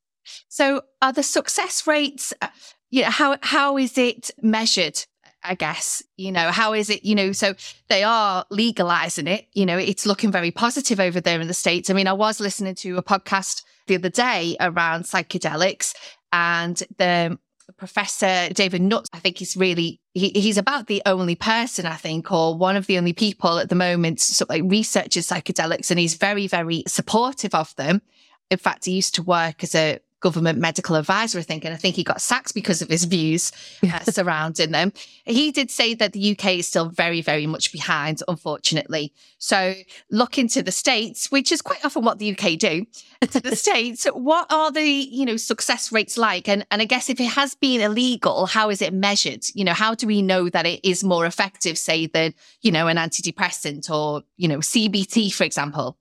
So, 0.49 0.81
are 1.01 1.13
the 1.13 1.23
success 1.23 1.87
rates 1.87 2.33
uh, 2.41 2.47
you 2.89 3.03
know 3.03 3.09
how 3.09 3.37
how 3.41 3.77
is 3.77 3.97
it 3.97 4.31
measured 4.41 5.05
I 5.43 5.55
guess, 5.55 6.03
you 6.17 6.31
know, 6.31 6.51
how 6.51 6.73
is 6.73 6.89
it, 6.89 7.05
you 7.05 7.15
know, 7.15 7.31
so 7.31 7.53
they 7.87 8.03
are 8.03 8.45
legalizing 8.49 9.27
it, 9.27 9.47
you 9.53 9.65
know, 9.65 9.77
it's 9.77 10.05
looking 10.05 10.31
very 10.31 10.51
positive 10.51 10.99
over 10.99 11.21
there 11.21 11.39
in 11.39 11.47
the 11.47 11.53
States. 11.53 11.89
I 11.89 11.93
mean, 11.93 12.07
I 12.07 12.13
was 12.13 12.39
listening 12.39 12.75
to 12.75 12.97
a 12.97 13.03
podcast 13.03 13.63
the 13.85 13.95
other 13.95 14.09
day 14.09 14.57
around 14.59 15.03
psychedelics 15.03 15.93
and 16.33 16.75
the 16.97 17.37
professor 17.77 18.49
David 18.53 18.81
Nutt, 18.81 19.07
I 19.13 19.19
think 19.19 19.37
he's 19.37 19.55
really, 19.55 20.01
he, 20.13 20.29
he's 20.29 20.57
about 20.57 20.87
the 20.87 21.01
only 21.05 21.35
person, 21.35 21.85
I 21.85 21.95
think, 21.95 22.31
or 22.31 22.57
one 22.57 22.75
of 22.75 22.87
the 22.87 22.97
only 22.97 23.13
people 23.13 23.59
at 23.59 23.69
the 23.69 23.75
moment, 23.75 24.19
sort 24.19 24.49
of 24.49 24.55
like 24.55 24.69
researches 24.69 25.27
psychedelics 25.27 25.91
and 25.91 25.99
he's 25.99 26.15
very, 26.15 26.47
very 26.47 26.83
supportive 26.87 27.53
of 27.53 27.75
them. 27.75 28.01
In 28.49 28.57
fact, 28.57 28.85
he 28.85 28.91
used 28.91 29.15
to 29.15 29.23
work 29.23 29.63
as 29.63 29.75
a 29.75 29.99
government 30.19 30.57
medical 30.57 30.95
advisor, 30.95 31.39
I 31.39 31.43
think, 31.43 31.63
and 31.63 31.73
I 31.73 31.77
think 31.77 31.95
he 31.95 32.03
got 32.03 32.21
sacked 32.21 32.53
because 32.53 32.81
of 32.81 32.89
his 32.89 33.05
views 33.05 33.51
uh, 33.83 33.99
surrounding 34.03 34.71
them. 34.71 34.91
He 35.25 35.51
did 35.51 35.69
say 35.69 35.93
that 35.95 36.13
the 36.13 36.31
UK 36.31 36.57
is 36.57 36.67
still 36.67 36.89
very, 36.89 37.21
very 37.21 37.45
much 37.45 37.71
behind, 37.71 38.23
unfortunately. 38.27 39.13
So 39.37 39.75
look 40.09 40.37
into 40.37 40.63
the 40.63 40.71
States, 40.71 41.31
which 41.31 41.51
is 41.51 41.61
quite 41.61 41.85
often 41.85 42.03
what 42.03 42.19
the 42.19 42.31
UK 42.31 42.57
do, 42.57 42.85
to 43.21 43.39
the 43.39 43.55
States. 43.55 44.05
What 44.05 44.51
are 44.51 44.71
the, 44.71 44.83
you 44.83 45.25
know, 45.25 45.37
success 45.37 45.91
rates 45.91 46.17
like? 46.17 46.47
And, 46.47 46.65
and 46.71 46.81
I 46.81 46.85
guess 46.85 47.09
if 47.09 47.19
it 47.19 47.29
has 47.29 47.53
been 47.53 47.81
illegal, 47.81 48.47
how 48.47 48.69
is 48.69 48.81
it 48.81 48.93
measured? 48.93 49.43
You 49.53 49.65
know, 49.65 49.73
how 49.73 49.93
do 49.93 50.07
we 50.07 50.21
know 50.21 50.49
that 50.49 50.65
it 50.65 50.79
is 50.83 51.03
more 51.03 51.25
effective, 51.25 51.77
say, 51.77 52.07
than, 52.07 52.33
you 52.61 52.71
know, 52.71 52.87
an 52.87 52.97
antidepressant 52.97 53.89
or, 53.91 54.23
you 54.35 54.47
know, 54.47 54.59
CBT, 54.59 55.31
for 55.33 55.43
example? 55.43 55.97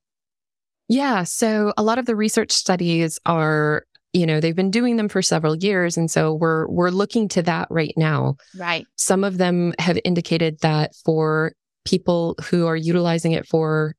Yeah. 0.88 1.24
So 1.24 1.72
a 1.76 1.82
lot 1.82 1.98
of 1.98 2.06
the 2.06 2.14
research 2.14 2.52
studies 2.52 3.18
are 3.26 3.84
you 4.12 4.26
know 4.26 4.40
they've 4.40 4.56
been 4.56 4.70
doing 4.70 4.96
them 4.96 5.08
for 5.08 5.22
several 5.22 5.56
years 5.56 5.96
and 5.96 6.10
so 6.10 6.34
we're 6.34 6.66
we're 6.68 6.90
looking 6.90 7.28
to 7.28 7.42
that 7.42 7.68
right 7.70 7.94
now 7.96 8.36
right 8.56 8.86
some 8.96 9.24
of 9.24 9.38
them 9.38 9.74
have 9.78 9.98
indicated 10.04 10.58
that 10.60 10.94
for 11.04 11.52
people 11.84 12.34
who 12.50 12.66
are 12.66 12.76
utilizing 12.76 13.32
it 13.32 13.46
for 13.46 13.94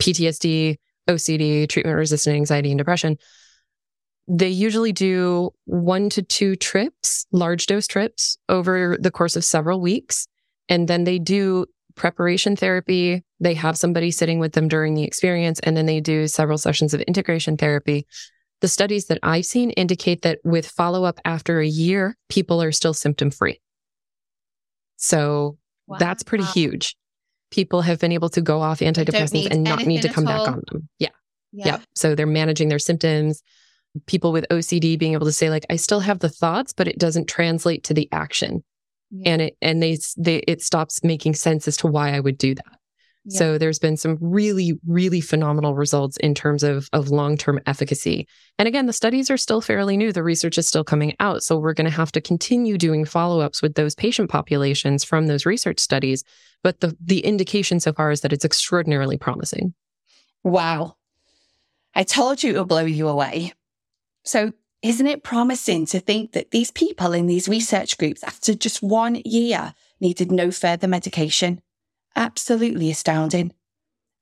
PTSD 0.00 0.76
OCD 1.08 1.68
treatment 1.68 1.96
resistant 1.96 2.36
anxiety 2.36 2.70
and 2.70 2.78
depression 2.78 3.16
they 4.30 4.48
usually 4.48 4.92
do 4.92 5.50
one 5.64 6.10
to 6.10 6.22
two 6.22 6.54
trips 6.56 7.26
large 7.32 7.66
dose 7.66 7.86
trips 7.86 8.38
over 8.48 8.96
the 9.00 9.10
course 9.10 9.36
of 9.36 9.44
several 9.44 9.80
weeks 9.80 10.28
and 10.68 10.86
then 10.86 11.04
they 11.04 11.18
do 11.18 11.66
preparation 11.98 12.56
therapy. 12.56 13.22
They 13.40 13.54
have 13.54 13.76
somebody 13.76 14.10
sitting 14.10 14.38
with 14.38 14.52
them 14.52 14.68
during 14.68 14.94
the 14.94 15.04
experience, 15.04 15.60
and 15.60 15.76
then 15.76 15.84
they 15.84 16.00
do 16.00 16.26
several 16.28 16.56
sessions 16.56 16.94
of 16.94 17.02
integration 17.02 17.58
therapy. 17.58 18.06
The 18.60 18.68
studies 18.68 19.06
that 19.06 19.18
I've 19.22 19.46
seen 19.46 19.70
indicate 19.70 20.22
that 20.22 20.40
with 20.44 20.66
follow 20.66 21.04
up 21.04 21.20
after 21.24 21.60
a 21.60 21.66
year, 21.66 22.16
people 22.28 22.60
are 22.62 22.72
still 22.72 22.94
symptom 22.94 23.30
free. 23.30 23.60
So 24.96 25.58
wow. 25.86 25.98
that's 25.98 26.22
pretty 26.22 26.44
huge. 26.44 26.96
People 27.50 27.82
have 27.82 27.98
been 27.98 28.12
able 28.12 28.28
to 28.30 28.40
go 28.40 28.60
off 28.60 28.80
antidepressants 28.80 29.50
and 29.50 29.62
not 29.62 29.86
need 29.86 30.02
to 30.02 30.12
come 30.12 30.24
back 30.24 30.48
on 30.48 30.62
them. 30.70 30.88
Yeah. 30.98 31.08
yeah. 31.52 31.66
Yeah. 31.66 31.78
So 31.94 32.14
they're 32.14 32.26
managing 32.26 32.68
their 32.68 32.78
symptoms. 32.78 33.42
People 34.06 34.32
with 34.32 34.46
OCD 34.50 34.98
being 34.98 35.14
able 35.14 35.26
to 35.26 35.32
say, 35.32 35.50
like, 35.50 35.64
I 35.70 35.76
still 35.76 36.00
have 36.00 36.18
the 36.18 36.28
thoughts, 36.28 36.72
but 36.72 36.88
it 36.88 36.98
doesn't 36.98 37.28
translate 37.28 37.84
to 37.84 37.94
the 37.94 38.08
action. 38.12 38.64
Yeah. 39.10 39.30
And 39.32 39.42
it 39.42 39.56
and 39.62 39.82
they 39.82 39.96
they 40.18 40.36
it 40.46 40.60
stops 40.60 41.02
making 41.02 41.34
sense 41.34 41.66
as 41.66 41.78
to 41.78 41.86
why 41.86 42.14
I 42.14 42.20
would 42.20 42.36
do 42.36 42.54
that. 42.54 42.77
Yeah. 43.30 43.38
So 43.38 43.58
there's 43.58 43.78
been 43.78 43.98
some 43.98 44.16
really, 44.20 44.78
really 44.86 45.20
phenomenal 45.20 45.74
results 45.74 46.16
in 46.16 46.34
terms 46.34 46.62
of, 46.62 46.88
of 46.94 47.10
long-term 47.10 47.60
efficacy. 47.66 48.26
And 48.58 48.66
again, 48.66 48.86
the 48.86 48.92
studies 48.92 49.30
are 49.30 49.36
still 49.36 49.60
fairly 49.60 49.98
new. 49.98 50.12
The 50.12 50.22
research 50.22 50.56
is 50.56 50.66
still 50.66 50.82
coming 50.82 51.14
out. 51.20 51.42
So 51.42 51.58
we're 51.58 51.74
going 51.74 51.90
to 51.90 51.96
have 51.96 52.10
to 52.12 52.22
continue 52.22 52.78
doing 52.78 53.04
follow-ups 53.04 53.60
with 53.60 53.74
those 53.74 53.94
patient 53.94 54.30
populations 54.30 55.04
from 55.04 55.26
those 55.26 55.44
research 55.44 55.78
studies. 55.78 56.24
But 56.62 56.80
the, 56.80 56.96
the 57.00 57.20
indication 57.20 57.80
so 57.80 57.92
far 57.92 58.10
is 58.10 58.22
that 58.22 58.32
it's 58.32 58.46
extraordinarily 58.46 59.18
promising. 59.18 59.74
Wow. 60.42 60.96
I 61.94 62.04
told 62.04 62.42
you 62.42 62.54
it 62.54 62.56
will 62.56 62.64
blow 62.64 62.84
you 62.84 63.08
away. 63.08 63.52
So 64.24 64.52
isn't 64.80 65.06
it 65.06 65.22
promising 65.22 65.84
to 65.86 66.00
think 66.00 66.32
that 66.32 66.50
these 66.50 66.70
people 66.70 67.12
in 67.12 67.26
these 67.26 67.48
research 67.48 67.98
groups, 67.98 68.22
after 68.22 68.54
just 68.54 68.82
one 68.82 69.20
year, 69.24 69.74
needed 70.00 70.32
no 70.32 70.50
further 70.50 70.88
medication? 70.88 71.60
Absolutely 72.16 72.90
astounding, 72.90 73.52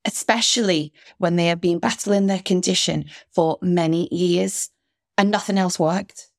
especially 0.05 0.93
when 1.17 1.35
they 1.35 1.47
have 1.47 1.61
been 1.61 1.79
battling 1.79 2.27
their 2.27 2.39
condition 2.39 3.05
for 3.31 3.57
many 3.61 4.07
years 4.11 4.69
and 5.17 5.31
nothing 5.31 5.57
else 5.57 5.79
worked. 5.79 6.29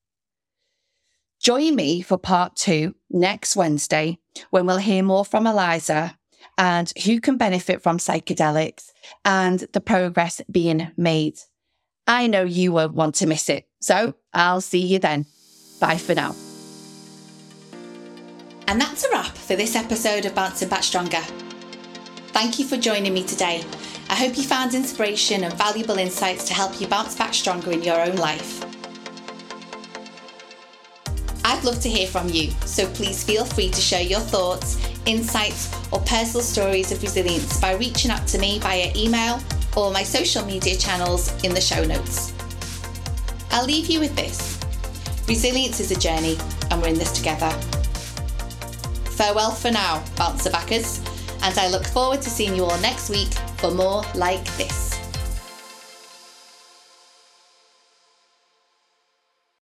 Join 1.41 1.77
me 1.77 2.03
for 2.03 2.19
part 2.19 2.57
two 2.57 2.95
next 3.11 3.57
Wednesday 3.57 4.19
when 4.51 4.67
we'll 4.67 4.79
hear 4.79 5.03
more 5.03 5.25
from 5.25 5.47
Eliza 5.47 6.19
and 6.57 6.93
who 7.05 7.21
can 7.21 7.37
benefit 7.37 7.83
from 7.83 7.99
psychedelics 7.99 8.91
and 9.25 9.61
the 9.73 9.81
progress 9.81 10.41
being 10.51 10.91
made. 10.97 11.39
I 12.07 12.27
know 12.27 12.43
you 12.43 12.73
won't 12.73 12.95
want 12.95 13.17
to 13.17 13.27
miss 13.27 13.49
it. 13.49 13.69
So 13.81 14.15
I'll 14.33 14.61
see 14.61 14.85
you 14.85 14.99
then. 14.99 15.27
Bye 15.81 15.99
for 15.99 16.15
now. 16.15 16.35
And 18.69 18.79
that's 18.79 19.03
a 19.03 19.11
wrap 19.11 19.35
for 19.35 19.57
this 19.57 19.75
episode 19.75 20.27
of 20.27 20.35
Bouncing 20.35 20.69
Back 20.69 20.83
Stronger. 20.83 21.23
Thank 22.33 22.59
you 22.59 22.67
for 22.67 22.77
joining 22.77 23.15
me 23.15 23.25
today. 23.25 23.65
I 24.11 24.15
hope 24.15 24.37
you 24.37 24.43
found 24.43 24.75
inspiration 24.75 25.45
and 25.45 25.55
valuable 25.55 25.97
insights 25.97 26.47
to 26.49 26.55
help 26.55 26.79
you 26.79 26.87
bounce 26.87 27.17
back 27.17 27.33
stronger 27.33 27.73
in 27.73 27.83
your 27.83 27.99
own 27.99 28.17
life. 28.17 28.63
I'd 31.47 31.65
love 31.65 31.81
to 31.81 31.89
hear 31.89 32.09
from 32.09 32.29
you, 32.29 32.51
so 32.67 32.87
please 32.89 33.25
feel 33.25 33.47
free 33.47 33.71
to 33.71 33.81
share 33.81 34.03
your 34.03 34.21
thoughts, 34.21 34.79
insights, 35.07 35.75
or 35.91 36.01
personal 36.01 36.43
stories 36.43 36.93
of 36.93 37.01
resilience 37.01 37.59
by 37.59 37.73
reaching 37.73 38.11
out 38.11 38.27
to 38.29 38.39
me 38.39 38.59
via 38.59 38.93
email 38.95 39.41
or 39.79 39.91
my 39.91 40.03
social 40.03 40.45
media 40.45 40.77
channels 40.77 41.33
in 41.43 41.55
the 41.55 41.61
show 41.61 41.83
notes. 41.85 42.35
I'll 43.51 43.65
leave 43.65 43.87
you 43.87 43.99
with 43.99 44.15
this 44.15 44.61
resilience 45.27 45.81
is 45.81 45.91
a 45.91 45.99
journey, 45.99 46.37
and 46.71 46.83
we're 46.83 46.89
in 46.89 46.99
this 46.99 47.13
together. 47.13 47.78
Farewell 49.19 49.51
for 49.51 49.73
now, 49.73 50.05
bouncer 50.15 50.49
backers, 50.49 51.01
and 51.43 51.59
I 51.59 51.69
look 51.71 51.85
forward 51.85 52.23
to 52.23 52.31
seeing 52.31 52.55
you 52.55 52.65
all 52.65 52.79
next 52.79 53.11
week 53.11 53.35
for 53.57 53.73
more 53.73 54.05
like 54.15 54.45
this. 54.57 54.88